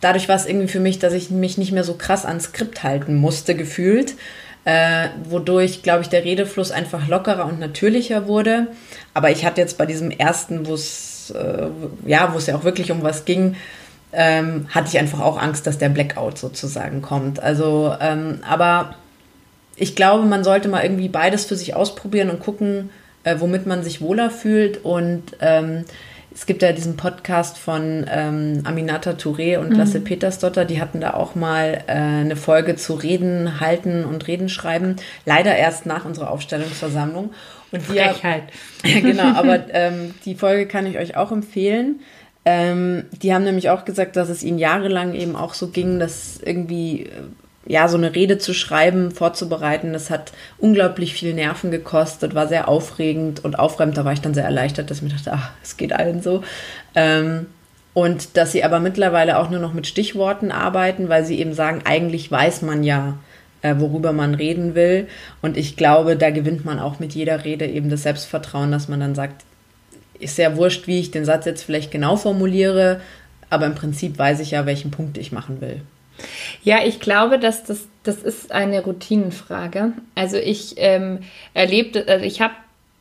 [0.00, 2.82] dadurch war es irgendwie für mich, dass ich mich nicht mehr so krass ans Skript
[2.82, 4.14] halten musste, gefühlt.
[4.64, 8.68] Äh, wodurch, glaube ich, der Redefluss einfach lockerer und natürlicher wurde.
[9.12, 11.68] Aber ich hatte jetzt bei diesem ersten, wo es äh,
[12.06, 13.56] ja, wo es ja auch wirklich um was ging,
[14.12, 17.40] ähm, hatte ich einfach auch Angst, dass der Blackout sozusagen kommt.
[17.40, 18.94] Also, ähm, aber
[19.76, 22.90] ich glaube, man sollte mal irgendwie beides für sich ausprobieren und gucken,
[23.24, 24.84] äh, womit man sich wohler fühlt.
[24.84, 25.84] Und ähm,
[26.34, 29.76] es gibt ja diesen Podcast von ähm, Aminata Touré und mhm.
[29.76, 34.48] Lasse Petersdotter, die hatten da auch mal äh, eine Folge zu Reden halten und Reden
[34.48, 34.96] schreiben.
[35.24, 37.32] Leider erst nach unserer Aufstellungsversammlung.
[37.70, 38.44] Und die Frechheit.
[38.84, 42.00] Ja, genau, aber ähm, die Folge kann ich euch auch empfehlen.
[42.44, 46.40] Ähm, die haben nämlich auch gesagt, dass es ihnen jahrelang eben auch so ging, dass
[46.44, 47.08] irgendwie
[47.66, 52.68] ja, so eine Rede zu schreiben, vorzubereiten, das hat unglaublich viel Nerven gekostet, war sehr
[52.68, 53.96] aufregend und aufräumend.
[53.96, 56.42] Da war ich dann sehr erleichtert, dass ich mir dachte, ach, es geht allen so.
[56.94, 57.46] Ähm,
[57.94, 61.82] und dass sie aber mittlerweile auch nur noch mit Stichworten arbeiten, weil sie eben sagen,
[61.84, 63.18] eigentlich weiß man ja,
[63.60, 65.06] äh, worüber man reden will.
[65.40, 69.00] Und ich glaube, da gewinnt man auch mit jeder Rede eben das Selbstvertrauen, dass man
[69.00, 69.44] dann sagt,
[70.18, 73.00] ist sehr wurscht, wie ich den Satz jetzt vielleicht genau formuliere,
[73.50, 75.82] aber im Prinzip weiß ich ja, welchen Punkt ich machen will.
[76.62, 79.92] Ja, ich glaube, dass das, das ist eine Routinenfrage.
[80.14, 81.20] Also ich ähm,
[81.54, 82.54] erlebte, also ich habe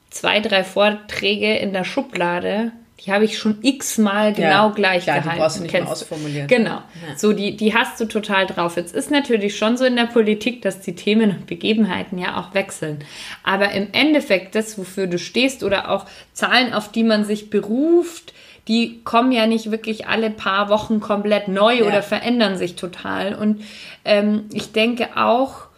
[0.10, 2.72] zwei, drei Vorträge in der Schublade,
[3.06, 5.36] die habe ich schon x-mal genau ja, gleich klar, gehalten.
[5.36, 6.48] Die brauchst du nicht Kennst mehr ausformulieren.
[6.48, 6.70] Genau.
[6.70, 7.18] Ja.
[7.18, 8.76] So, die, die hast du total drauf.
[8.76, 12.54] Jetzt ist natürlich schon so in der Politik, dass die Themen und Begebenheiten ja auch
[12.54, 13.00] wechseln.
[13.44, 18.34] Aber im Endeffekt, das, wofür du stehst oder auch Zahlen, auf die man sich beruft,
[18.68, 21.86] die kommen ja nicht wirklich alle paar Wochen komplett neu ja.
[21.86, 23.36] oder verändern sich total.
[23.36, 23.62] Und
[24.06, 25.72] ähm, ich denke auch,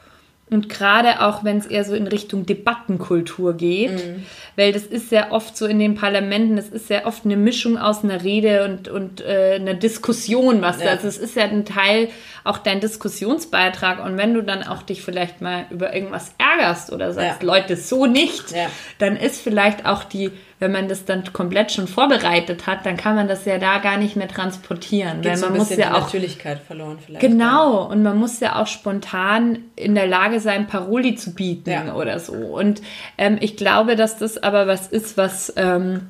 [0.54, 4.24] und gerade auch, wenn es eher so in Richtung Debattenkultur geht, mhm.
[4.56, 7.78] weil das ist ja oft so in den Parlamenten, das ist ja oft eine Mischung
[7.78, 10.93] aus einer Rede und, und äh, einer Diskussion, was ja.
[10.93, 11.17] das ist.
[11.17, 12.10] Es ist ja ein Teil
[12.43, 14.06] auch dein Diskussionsbeitrag.
[14.06, 17.48] Und wenn du dann auch dich vielleicht mal über irgendwas ärgerst oder sagst, ja.
[17.48, 18.67] Leute, so nicht, ja.
[19.00, 20.30] dann ist vielleicht auch die
[20.63, 23.97] wenn man das dann komplett schon vorbereitet hat, dann kann man das ja da gar
[23.97, 25.21] nicht mehr transportieren.
[25.21, 27.19] Geht weil man so muss ja auch Natürlichkeit verloren vielleicht.
[27.19, 31.93] Genau, und man muss ja auch spontan in der Lage sein, Paroli zu bieten ja.
[31.95, 32.32] oder so.
[32.32, 32.82] Und
[33.17, 36.08] ähm, ich glaube, dass das aber was ist, was ähm,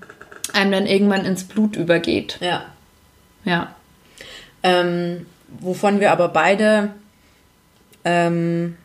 [0.53, 2.37] einem dann irgendwann ins Blut übergeht.
[2.39, 2.65] Ja.
[3.45, 3.75] Ja.
[4.61, 6.91] Ähm, wovon wir aber beide
[8.05, 8.77] ähm,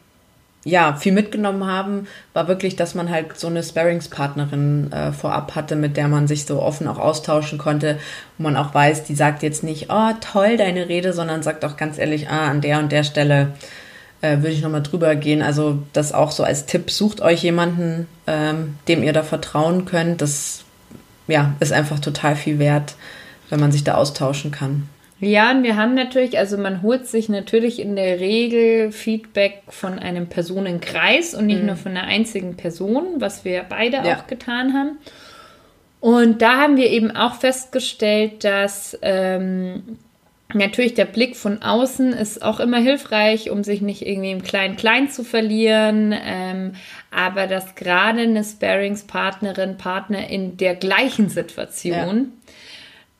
[0.64, 5.76] ja, viel mitgenommen haben, war wirklich, dass man halt so eine Sparringspartnerin äh, vorab hatte,
[5.76, 7.98] mit der man sich so offen auch austauschen konnte,
[8.36, 11.76] wo man auch weiß, die sagt jetzt nicht, oh, toll, deine Rede, sondern sagt auch
[11.76, 13.54] ganz ehrlich, ah, an der und der Stelle
[14.20, 15.42] äh, würde ich nochmal drüber gehen.
[15.42, 20.20] Also das auch so als Tipp, sucht euch jemanden, ähm, dem ihr da vertrauen könnt.
[20.20, 20.64] Das
[21.28, 22.96] ja, ist einfach total viel wert,
[23.48, 24.88] wenn man sich da austauschen kann.
[25.20, 29.98] Ja, und wir haben natürlich, also man holt sich natürlich in der Regel Feedback von
[29.98, 31.66] einem Personenkreis und nicht mhm.
[31.66, 34.16] nur von einer einzigen Person, was wir beide ja.
[34.16, 34.98] auch getan haben.
[36.00, 39.98] Und da haben wir eben auch festgestellt, dass ähm,
[40.54, 45.10] natürlich der Blick von außen ist auch immer hilfreich, um sich nicht irgendwie im Klein-Klein
[45.10, 46.74] zu verlieren, ähm,
[47.10, 52.24] aber dass gerade eine Sparingspartnerin, Partner in der gleichen Situation ja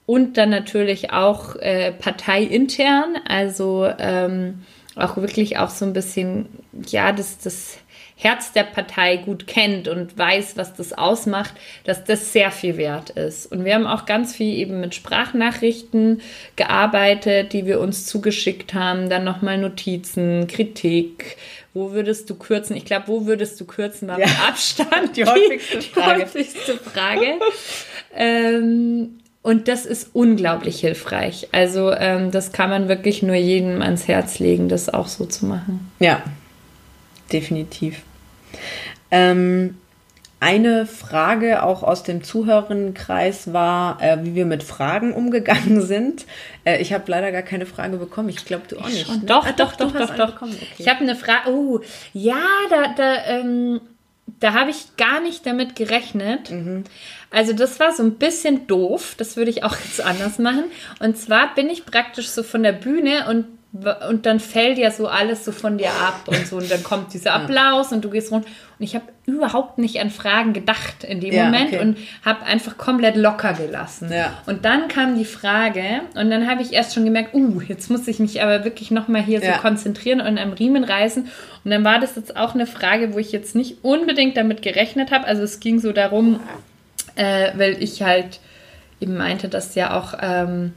[0.09, 4.63] und dann natürlich auch äh, parteiintern, also ähm,
[4.97, 6.47] auch wirklich auch so ein bisschen,
[6.87, 7.77] ja, das, das
[8.17, 11.53] Herz der Partei gut kennt und weiß, was das ausmacht,
[11.85, 13.53] dass das sehr viel wert ist.
[13.53, 16.23] Und wir haben auch ganz viel eben mit Sprachnachrichten
[16.57, 21.37] gearbeitet, die wir uns zugeschickt haben, dann nochmal Notizen, Kritik,
[21.75, 22.77] wo würdest du kürzen?
[22.77, 24.09] Ich glaube, wo würdest du kürzen?
[24.09, 24.27] War ja.
[24.27, 26.17] mit Abstand die häufigste Frage.
[26.17, 27.35] Die häufigste Frage.
[28.17, 29.19] ähm,
[29.49, 31.49] und das ist unglaublich hilfreich.
[31.53, 35.47] Also ähm, das kann man wirklich nur jedem ans Herz legen, das auch so zu
[35.47, 35.91] machen.
[35.99, 36.23] Ja,
[37.33, 38.03] definitiv.
[39.11, 39.79] Ähm,
[40.39, 46.27] eine Frage auch aus dem Zuhörerinnenkreis war, äh, wie wir mit Fragen umgegangen sind.
[46.65, 48.29] Äh, ich habe leider gar keine Frage bekommen.
[48.29, 49.09] Ich glaube, du auch nicht.
[49.09, 49.23] Ne?
[49.25, 50.43] Doch, ah, doch, doch, doch, doch, doch.
[50.43, 50.57] Okay.
[50.77, 51.49] Ich habe eine Frage.
[51.51, 51.81] Oh,
[52.13, 52.37] ja,
[52.69, 53.81] da, da, ähm,
[54.41, 56.51] da habe ich gar nicht damit gerechnet.
[56.51, 56.85] Mhm.
[57.31, 59.15] Also das war so ein bisschen doof.
[59.19, 60.65] Das würde ich auch jetzt anders machen.
[61.01, 63.47] Und zwar bin ich praktisch so von der Bühne und
[64.09, 67.13] und dann fällt ja so alles so von dir ab und so und dann kommt
[67.13, 71.21] dieser Applaus und du gehst rund und ich habe überhaupt nicht an Fragen gedacht in
[71.21, 71.81] dem ja, Moment okay.
[71.81, 74.11] und habe einfach komplett locker gelassen.
[74.11, 74.39] Ja.
[74.47, 75.83] Und dann kam die Frage
[76.15, 79.23] und dann habe ich erst schon gemerkt, uh, jetzt muss ich mich aber wirklich nochmal
[79.23, 79.57] hier ja.
[79.57, 81.29] so konzentrieren und am Riemen reißen
[81.65, 85.11] und dann war das jetzt auch eine Frage, wo ich jetzt nicht unbedingt damit gerechnet
[85.11, 85.27] habe.
[85.27, 86.41] Also es ging so darum,
[87.19, 88.41] äh, weil ich halt
[89.01, 90.73] eben meinte, dass ja auch ähm,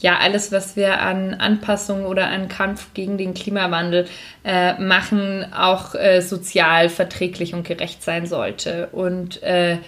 [0.00, 4.06] ja alles, was wir an Anpassungen oder an Kampf gegen den Klimawandel
[4.44, 8.88] äh, machen, auch äh, sozial verträglich und gerecht sein sollte.
[8.92, 9.78] Und äh,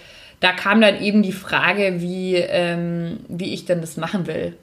[0.40, 4.56] da kam dann eben die Frage, wie, ähm, wie ich denn das machen will.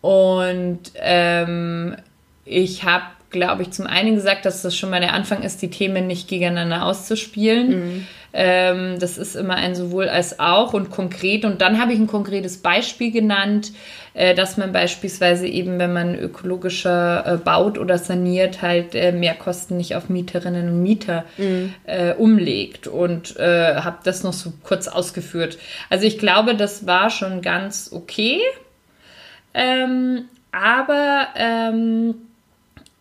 [0.00, 1.96] Und ähm,
[2.44, 5.70] ich habe, glaube ich, zum einen gesagt, dass das schon mal der Anfang ist, die
[5.70, 7.68] Themen nicht gegeneinander auszuspielen.
[7.68, 11.44] Mhm ähm, das ist immer ein sowohl als auch und konkret.
[11.44, 13.72] Und dann habe ich ein konkretes Beispiel genannt,
[14.14, 19.76] äh, dass man beispielsweise eben, wenn man ökologischer äh, baut oder saniert, halt äh, Mehrkosten
[19.76, 21.74] nicht auf Mieterinnen und Mieter mhm.
[21.84, 22.86] Äh, umlegt.
[22.86, 25.58] Und äh, habe das noch so kurz ausgeführt.
[25.90, 28.40] Also ich glaube, das war schon ganz okay.
[29.54, 32.14] Ähm, aber ähm,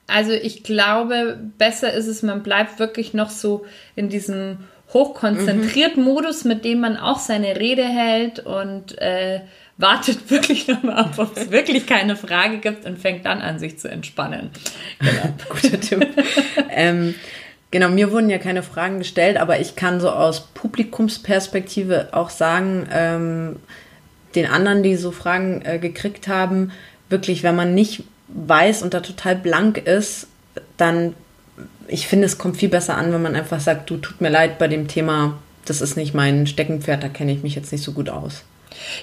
[0.10, 3.66] Also ich glaube, besser ist es, man bleibt wirklich noch so
[3.96, 4.60] in diesem
[4.94, 6.10] hochkonzentrierten mhm.
[6.10, 9.42] Modus, mit dem man auch seine Rede hält und äh,
[9.78, 13.78] wartet wirklich nochmal ab, ob es wirklich keine Frage gibt und fängt dann an, sich
[13.80, 14.50] zu entspannen.
[15.00, 15.34] Genau.
[15.50, 16.08] Guter Tipp.
[16.70, 17.16] ähm,
[17.72, 22.88] genau, mir wurden ja keine Fragen gestellt, aber ich kann so aus Publikumsperspektive auch sagen,
[22.92, 23.58] ähm,
[24.36, 26.72] den anderen, die so Fragen äh, gekriegt haben,
[27.10, 30.28] wirklich, wenn man nicht weiß und da total blank ist,
[30.78, 31.14] dann,
[31.88, 34.58] ich finde, es kommt viel besser an, wenn man einfach sagt, du tut mir leid
[34.60, 37.92] bei dem Thema, das ist nicht mein Steckenpferd, da kenne ich mich jetzt nicht so
[37.92, 38.44] gut aus.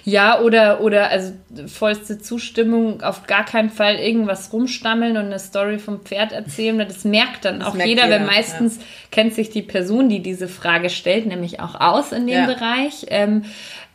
[0.04, 1.32] Ja, oder, oder also
[1.66, 6.78] vollste Zustimmung, auf gar keinen Fall irgendwas rumstammeln und eine Story vom Pferd erzählen.
[6.78, 8.82] Das merkt dann das auch merkt jeder, jeder, weil meistens ja.
[9.10, 12.46] kennt sich die Person, die diese Frage stellt, nämlich auch aus in dem ja.
[12.46, 13.06] Bereich.
[13.08, 13.44] Ähm,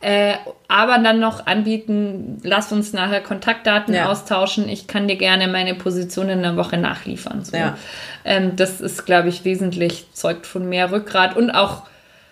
[0.00, 0.34] äh,
[0.66, 4.08] aber dann noch anbieten, lass uns nachher Kontaktdaten ja.
[4.08, 4.68] austauschen.
[4.68, 7.44] Ich kann dir gerne meine Position in der Woche nachliefern.
[7.44, 7.56] So.
[8.24, 11.82] Ähm, das ist, glaube ich, wesentlich, zeugt von mehr Rückgrat und auch,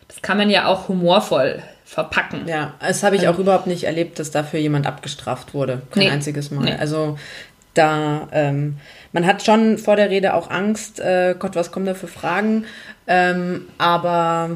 [0.09, 2.47] das kann man ja auch humorvoll verpacken.
[2.47, 5.81] Ja, das habe ich ähm, auch überhaupt nicht erlebt, dass dafür jemand abgestraft wurde.
[5.91, 6.65] Kein nee, einziges Mal.
[6.65, 6.77] Nee.
[6.79, 7.17] Also
[7.73, 8.77] da, ähm,
[9.13, 12.67] man hat schon vor der Rede auch Angst, äh, Gott, was kommen da für Fragen?
[13.07, 14.51] Ähm, aber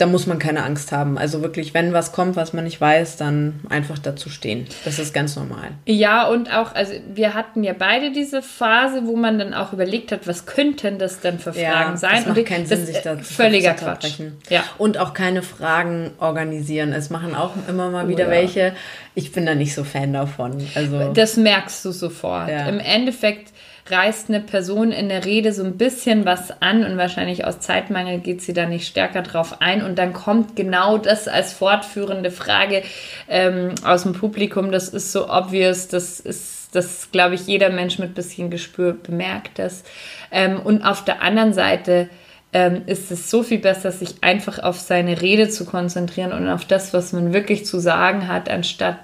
[0.00, 1.18] da muss man keine Angst haben.
[1.18, 4.66] Also wirklich, wenn was kommt, was man nicht weiß, dann einfach dazu stehen.
[4.86, 5.72] Das ist ganz normal.
[5.84, 10.10] Ja, und auch, also wir hatten ja beide diese Phase, wo man dann auch überlegt
[10.10, 12.16] hat, was könnten das denn für Fragen ja, sein?
[12.16, 14.20] Das macht und keinen Sinn, sich da zu Völliger Quatsch.
[14.48, 14.64] Ja.
[14.78, 16.94] Und auch keine Fragen organisieren.
[16.94, 18.36] Es machen auch immer mal wieder oh, ja.
[18.36, 18.72] welche.
[19.14, 20.66] Ich bin da nicht so Fan davon.
[20.74, 22.48] Also, das merkst du sofort.
[22.48, 22.68] Ja.
[22.68, 23.52] Im Endeffekt
[23.90, 28.20] reißt eine Person in der Rede so ein bisschen was an und wahrscheinlich aus Zeitmangel
[28.20, 32.82] geht sie da nicht stärker drauf ein und dann kommt genau das als fortführende Frage
[33.28, 34.72] ähm, aus dem Publikum.
[34.72, 39.58] Das ist so obvious, das ist, das glaube ich, jeder Mensch mit bisschen Gespür bemerkt
[39.58, 39.84] das.
[40.30, 42.08] Ähm, und auf der anderen Seite
[42.52, 46.64] ähm, ist es so viel besser, sich einfach auf seine Rede zu konzentrieren und auf
[46.64, 48.98] das, was man wirklich zu sagen hat, anstatt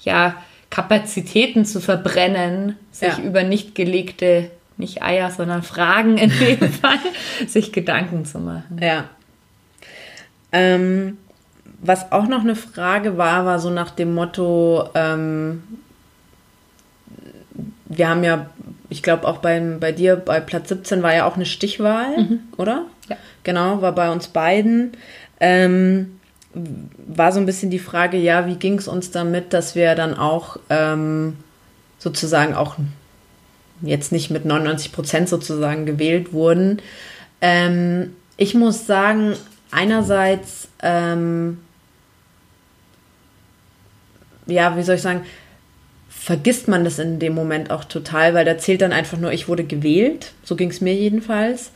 [0.00, 0.34] ja
[0.72, 3.22] Kapazitäten zu verbrennen, sich ja.
[3.22, 6.96] über nicht gelegte, nicht Eier, sondern Fragen in dem Fall,
[7.46, 8.80] sich Gedanken zu machen.
[8.80, 9.04] Ja.
[10.50, 11.18] Ähm,
[11.82, 15.62] was auch noch eine Frage war, war so nach dem Motto, ähm,
[17.84, 18.46] wir haben ja,
[18.88, 22.40] ich glaube auch beim, bei dir bei Platz 17 war ja auch eine Stichwahl, mhm.
[22.56, 22.86] oder?
[23.10, 23.16] Ja.
[23.42, 24.92] Genau, war bei uns beiden.
[25.38, 26.18] Ähm,
[26.54, 30.14] war so ein bisschen die Frage, ja, wie ging es uns damit, dass wir dann
[30.14, 31.36] auch ähm,
[31.98, 32.76] sozusagen auch
[33.80, 36.80] jetzt nicht mit 99 Prozent sozusagen gewählt wurden.
[37.40, 39.34] Ähm, ich muss sagen,
[39.70, 41.58] einerseits, ähm,
[44.46, 45.22] ja, wie soll ich sagen,
[46.08, 49.48] vergisst man das in dem Moment auch total, weil da zählt dann einfach nur, ich
[49.48, 50.32] wurde gewählt.
[50.44, 51.72] So ging es mir jedenfalls.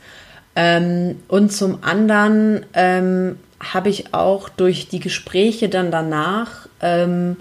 [0.55, 7.37] Ähm, und zum anderen ähm, habe ich auch durch die Gespräche dann danach, ähm,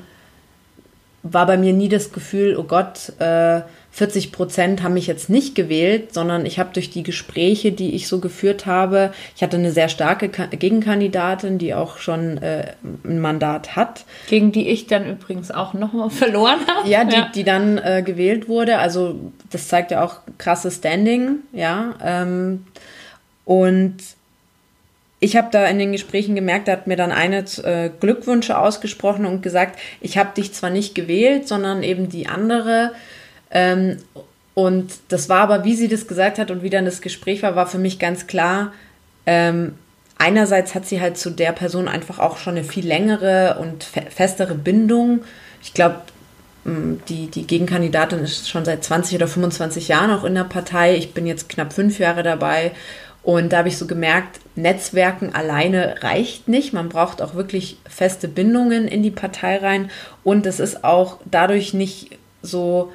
[1.22, 3.62] war bei mir nie das Gefühl, oh Gott, äh,
[3.96, 8.08] 40 Prozent haben mich jetzt nicht gewählt, sondern ich habe durch die Gespräche, die ich
[8.08, 13.74] so geführt habe, ich hatte eine sehr starke Gegenkandidatin, die auch schon äh, ein Mandat
[13.74, 14.04] hat.
[14.28, 16.86] Gegen die ich dann übrigens auch nochmal verloren habe.
[16.86, 17.30] Ja, die, ja.
[17.34, 18.78] die dann äh, gewählt wurde.
[18.78, 19.18] Also
[19.50, 21.94] das zeigt ja auch krasses Standing, ja.
[22.04, 22.66] Ähm,
[23.46, 23.96] und
[25.18, 29.24] ich habe da in den Gesprächen gemerkt, da hat mir dann eine äh, Glückwünsche ausgesprochen
[29.24, 32.92] und gesagt, ich habe dich zwar nicht gewählt, sondern eben die andere.
[33.50, 33.98] Ähm,
[34.54, 37.56] und das war aber, wie sie das gesagt hat und wie dann das Gespräch war,
[37.56, 38.72] war für mich ganz klar,
[39.24, 39.74] ähm,
[40.18, 44.02] einerseits hat sie halt zu der Person einfach auch schon eine viel längere und fe
[44.10, 45.24] festere Bindung.
[45.62, 46.00] Ich glaube,
[47.08, 50.96] die, die Gegenkandidatin ist schon seit 20 oder 25 Jahren auch in der Partei.
[50.96, 52.72] Ich bin jetzt knapp fünf Jahre dabei
[53.26, 56.72] und da habe ich so gemerkt, Netzwerken alleine reicht nicht.
[56.72, 59.90] Man braucht auch wirklich feste Bindungen in die Partei rein.
[60.22, 62.92] Und es ist auch dadurch nicht so,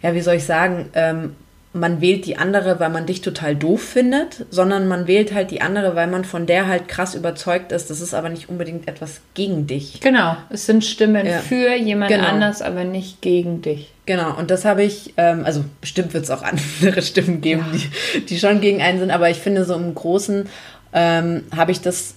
[0.00, 1.36] ja, wie soll ich sagen, ähm,
[1.76, 5.60] man wählt die andere, weil man dich total doof findet, sondern man wählt halt die
[5.60, 7.90] andere, weil man von der halt krass überzeugt ist.
[7.90, 10.00] Das ist aber nicht unbedingt etwas gegen dich.
[10.00, 11.38] Genau, es sind Stimmen ja.
[11.38, 12.26] für jemand genau.
[12.26, 13.92] anders, aber nicht gegen dich.
[14.06, 16.42] Genau, und das habe ich, ähm, also bestimmt wird es auch
[16.80, 17.78] andere Stimmen geben, ja.
[17.78, 20.48] die, die schon gegen einen sind, aber ich finde, so im Großen
[20.92, 22.14] ähm, habe ich das,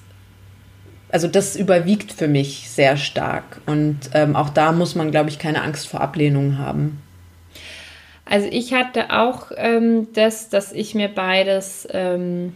[1.12, 3.62] also das überwiegt für mich sehr stark.
[3.66, 7.01] Und ähm, auch da muss man, glaube ich, keine Angst vor Ablehnung haben.
[8.30, 12.53] Also ich hatte auch ähm, das, dass ich mir beides ähm,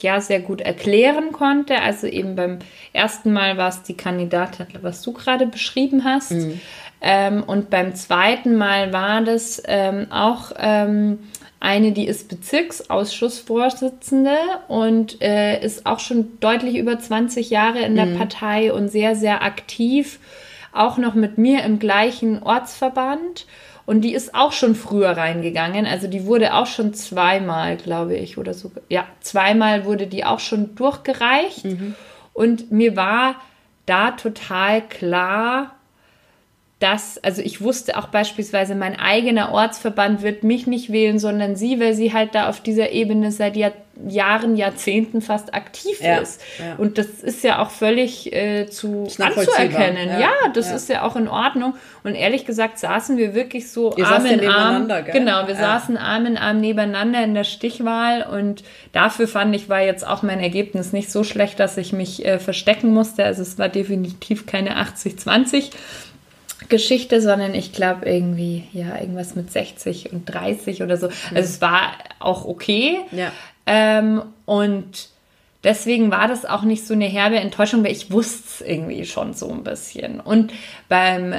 [0.00, 1.80] ja sehr gut erklären konnte.
[1.80, 2.58] Also eben beim
[2.92, 6.32] ersten Mal war es die Kandidatin, was du gerade beschrieben hast.
[6.32, 6.60] Mhm.
[7.00, 11.20] Ähm, und beim zweiten Mal war das ähm, auch ähm,
[11.58, 14.36] Eine, die ist Bezirksausschussvorsitzende
[14.68, 18.18] und äh, ist auch schon deutlich über 20 Jahre in der mhm.
[18.18, 20.18] Partei und sehr, sehr aktiv.
[20.72, 23.46] Auch noch mit mir im gleichen Ortsverband.
[23.86, 25.86] Und die ist auch schon früher reingegangen.
[25.86, 28.70] Also die wurde auch schon zweimal, glaube ich, oder so.
[28.88, 31.64] Ja, zweimal wurde die auch schon durchgereicht.
[31.64, 31.94] Mhm.
[32.32, 33.36] Und mir war
[33.86, 35.76] da total klar,
[36.80, 41.78] dass, also ich wusste auch beispielsweise, mein eigener Ortsverband wird mich nicht wählen, sondern sie,
[41.78, 43.72] weil sie halt da auf dieser Ebene seit Jahr,
[44.08, 46.42] Jahren, Jahrzehnten fast aktiv ja, ist.
[46.58, 46.74] Ja.
[46.76, 50.08] Und das ist ja auch völlig äh, zu anzuerkennen.
[50.08, 51.74] Ja, ja das ist ja auch in Ordnung.
[52.02, 54.88] Und ehrlich gesagt saßen wir wirklich so Ihr Arm in Arm.
[54.88, 55.04] Gell?
[55.12, 59.80] Genau, wir saßen Arm in Arm nebeneinander in der Stichwahl und dafür fand ich, war
[59.80, 63.24] jetzt auch mein Ergebnis nicht so schlecht, dass ich mich äh, verstecken musste.
[63.24, 65.70] Also es war definitiv keine 80-20
[66.68, 71.06] Geschichte, sondern ich glaube irgendwie, ja, irgendwas mit 60 und 30 oder so.
[71.06, 72.98] Also es war auch okay.
[73.10, 73.32] Ja.
[73.66, 75.08] Ähm, und
[75.62, 79.34] deswegen war das auch nicht so eine herbe Enttäuschung, weil ich wusste es irgendwie schon
[79.34, 80.20] so ein bisschen.
[80.20, 80.52] Und
[80.88, 81.34] beim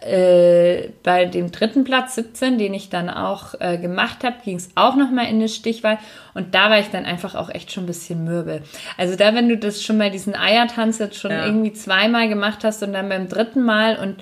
[0.00, 4.70] äh, bei dem dritten Platz 17, den ich dann auch äh, gemacht habe, ging es
[4.74, 5.98] auch nochmal in eine Stichwahl
[6.32, 8.62] und da war ich dann einfach auch echt schon ein bisschen mürbe.
[8.96, 11.46] Also da, wenn du das schon mal diesen Eiertanz jetzt schon ja.
[11.46, 14.16] irgendwie zweimal gemacht hast und dann beim dritten Mal und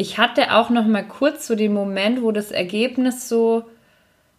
[0.00, 3.64] ich hatte auch noch mal kurz so den Moment, wo das Ergebnis so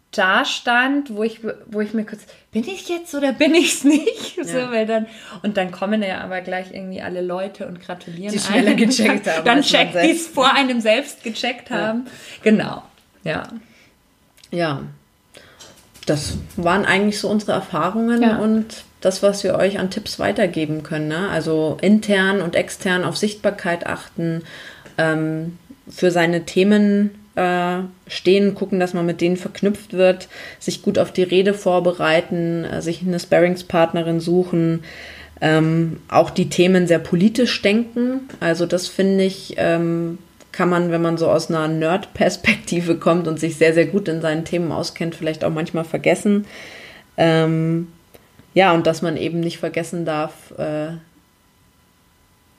[0.09, 3.84] da stand, wo ich, wo ich mir kurz, bin ich jetzt oder bin ich es
[3.84, 4.38] nicht?
[4.38, 4.43] Ja.
[4.43, 5.05] So, weil dann,
[5.43, 8.34] und dann kommen ja aber gleich irgendwie alle Leute und gratulieren.
[8.34, 9.45] Die schneller gecheckt haben.
[9.45, 12.05] Dann checkt, die es vor einem selbst gecheckt haben.
[12.07, 12.12] Ja.
[12.41, 12.84] Genau.
[13.24, 13.43] Ja.
[14.49, 14.82] Ja.
[16.07, 18.38] Das waren eigentlich so unsere Erfahrungen ja.
[18.38, 21.07] und das, was wir euch an Tipps weitergeben können.
[21.07, 21.30] Ne?
[21.30, 24.41] Also intern und extern auf Sichtbarkeit achten,
[24.98, 25.58] ähm,
[25.89, 30.28] für seine Themen äh, stehen, gucken, dass man mit denen verknüpft wird,
[30.60, 34.84] sich gut auf die Rede vorbereiten, äh, sich eine Sparringspartnerin suchen,
[35.39, 38.22] ähm, auch die Themen sehr politisch denken.
[38.39, 40.20] Also das finde ich, ähm,
[40.52, 44.22] kann man, wenn man so aus einer Nerd-Perspektive kommt und sich sehr, sehr gut in
[44.22, 46.46] seinen Themen auskennt, vielleicht auch manchmal vergessen.
[47.18, 47.88] Ähm,
[48.54, 50.92] ja, und dass man eben nicht vergessen darf, äh,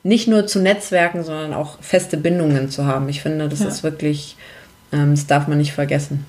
[0.02, 3.08] nicht nur zu Netzwerken, sondern auch feste Bindungen zu haben.
[3.08, 3.68] Ich finde, das ja.
[3.68, 4.36] ist wirklich,
[4.92, 6.26] ähm, das darf man nicht vergessen.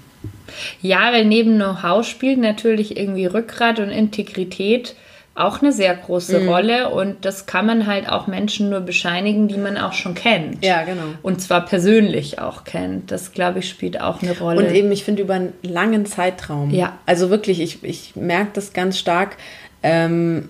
[0.82, 4.96] Ja, weil neben Know-how spielt natürlich irgendwie Rückgrat und Integrität
[5.36, 6.50] auch eine sehr große mhm.
[6.50, 10.64] Rolle und das kann man halt auch Menschen nur bescheinigen, die man auch schon kennt.
[10.64, 11.06] Ja, genau.
[11.24, 13.10] Und zwar persönlich auch kennt.
[13.10, 14.60] Das, glaube ich, spielt auch eine Rolle.
[14.60, 16.70] Und eben, ich finde, über einen langen Zeitraum.
[16.70, 17.00] Ja.
[17.08, 19.38] Also wirklich, ich, ich merke das ganz stark.
[19.82, 20.50] Ähm,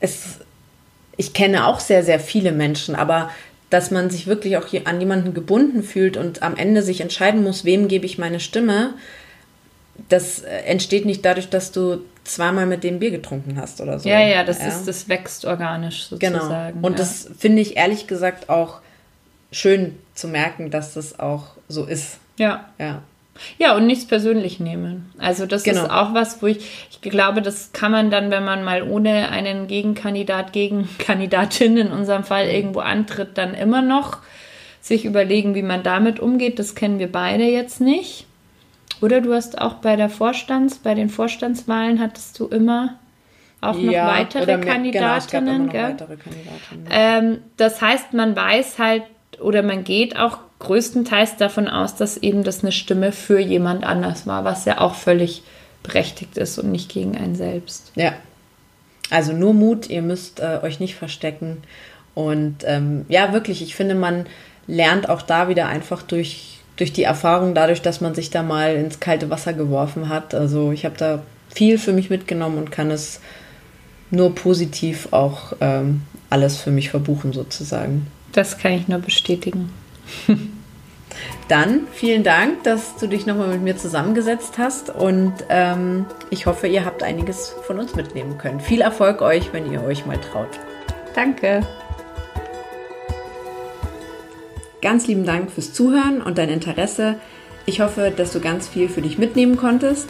[0.00, 0.38] es
[1.16, 3.30] ich kenne auch sehr, sehr viele Menschen, aber
[3.70, 7.64] dass man sich wirklich auch an jemanden gebunden fühlt und am Ende sich entscheiden muss,
[7.64, 8.94] wem gebe ich meine Stimme,
[10.08, 14.08] das äh, entsteht nicht dadurch, dass du zweimal mit dem Bier getrunken hast oder so.
[14.08, 14.68] Ja, ja, das ja.
[14.68, 16.38] ist, das wächst organisch genau.
[16.38, 16.74] sozusagen.
[16.76, 16.86] Genau.
[16.86, 16.98] Und ja.
[16.98, 18.80] das finde ich ehrlich gesagt auch
[19.52, 22.18] schön zu merken, dass das auch so ist.
[22.38, 22.68] Ja.
[22.78, 23.02] Ja.
[23.58, 25.12] Ja, und nichts persönlich nehmen.
[25.18, 25.84] Also das genau.
[25.84, 29.28] ist auch was, wo ich, ich glaube, das kann man dann, wenn man mal ohne
[29.30, 34.18] einen Gegenkandidat, Gegenkandidatin in unserem Fall irgendwo antritt, dann immer noch
[34.80, 36.58] sich überlegen, wie man damit umgeht.
[36.58, 38.26] Das kennen wir beide jetzt nicht.
[39.00, 42.98] Oder du hast auch bei der Vorstands, bei den Vorstandswahlen hattest du immer
[43.60, 46.86] auch noch ja, weitere, mehr, Kandidatinnen, genau, noch weitere Kandidatinnen.
[46.90, 49.04] Ähm, das heißt, man weiß halt
[49.40, 54.26] oder man geht auch größtenteils davon aus, dass eben das eine Stimme für jemand anders
[54.26, 55.42] war, was ja auch völlig
[55.82, 57.92] berechtigt ist und nicht gegen einen selbst.
[57.94, 58.14] Ja.
[59.10, 61.58] Also nur Mut, ihr müsst äh, euch nicht verstecken.
[62.14, 64.26] Und ähm, ja, wirklich, ich finde, man
[64.66, 68.74] lernt auch da wieder einfach durch, durch die Erfahrung, dadurch, dass man sich da mal
[68.76, 70.34] ins kalte Wasser geworfen hat.
[70.34, 71.22] Also ich habe da
[71.54, 73.20] viel für mich mitgenommen und kann es
[74.10, 78.06] nur positiv auch ähm, alles für mich verbuchen sozusagen.
[78.32, 79.70] Das kann ich nur bestätigen.
[81.48, 86.66] Dann vielen Dank, dass du dich nochmal mit mir zusammengesetzt hast und ähm, ich hoffe,
[86.66, 88.60] ihr habt einiges von uns mitnehmen können.
[88.60, 90.48] Viel Erfolg euch, wenn ihr euch mal traut.
[91.14, 91.60] Danke.
[94.80, 97.16] Ganz lieben Dank fürs Zuhören und dein Interesse.
[97.66, 100.08] Ich hoffe, dass du ganz viel für dich mitnehmen konntest.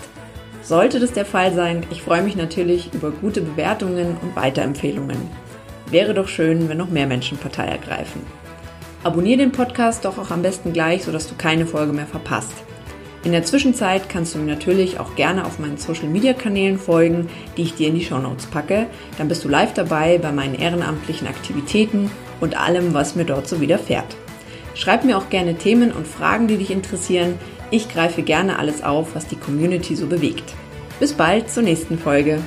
[0.63, 5.19] Sollte das der Fall sein, ich freue mich natürlich über gute Bewertungen und Weiterempfehlungen.
[5.91, 8.23] Wäre doch schön, wenn noch mehr Menschen Partei ergreifen.
[9.05, 12.55] Abonnier den Podcast doch auch am besten gleich, sodass du keine Folge mehr verpasst.
[13.23, 17.29] In der Zwischenzeit kannst du mir natürlich auch gerne auf meinen Social Media Kanälen folgen,
[17.59, 18.87] die ich dir in die Show Notes packe.
[19.19, 23.61] Dann bist du live dabei bei meinen ehrenamtlichen Aktivitäten und allem, was mir dort so
[23.61, 24.17] widerfährt.
[24.75, 27.39] Schreib mir auch gerne Themen und Fragen, die dich interessieren.
[27.71, 30.55] Ich greife gerne alles auf, was die Community so bewegt.
[30.99, 32.41] Bis bald zur nächsten Folge.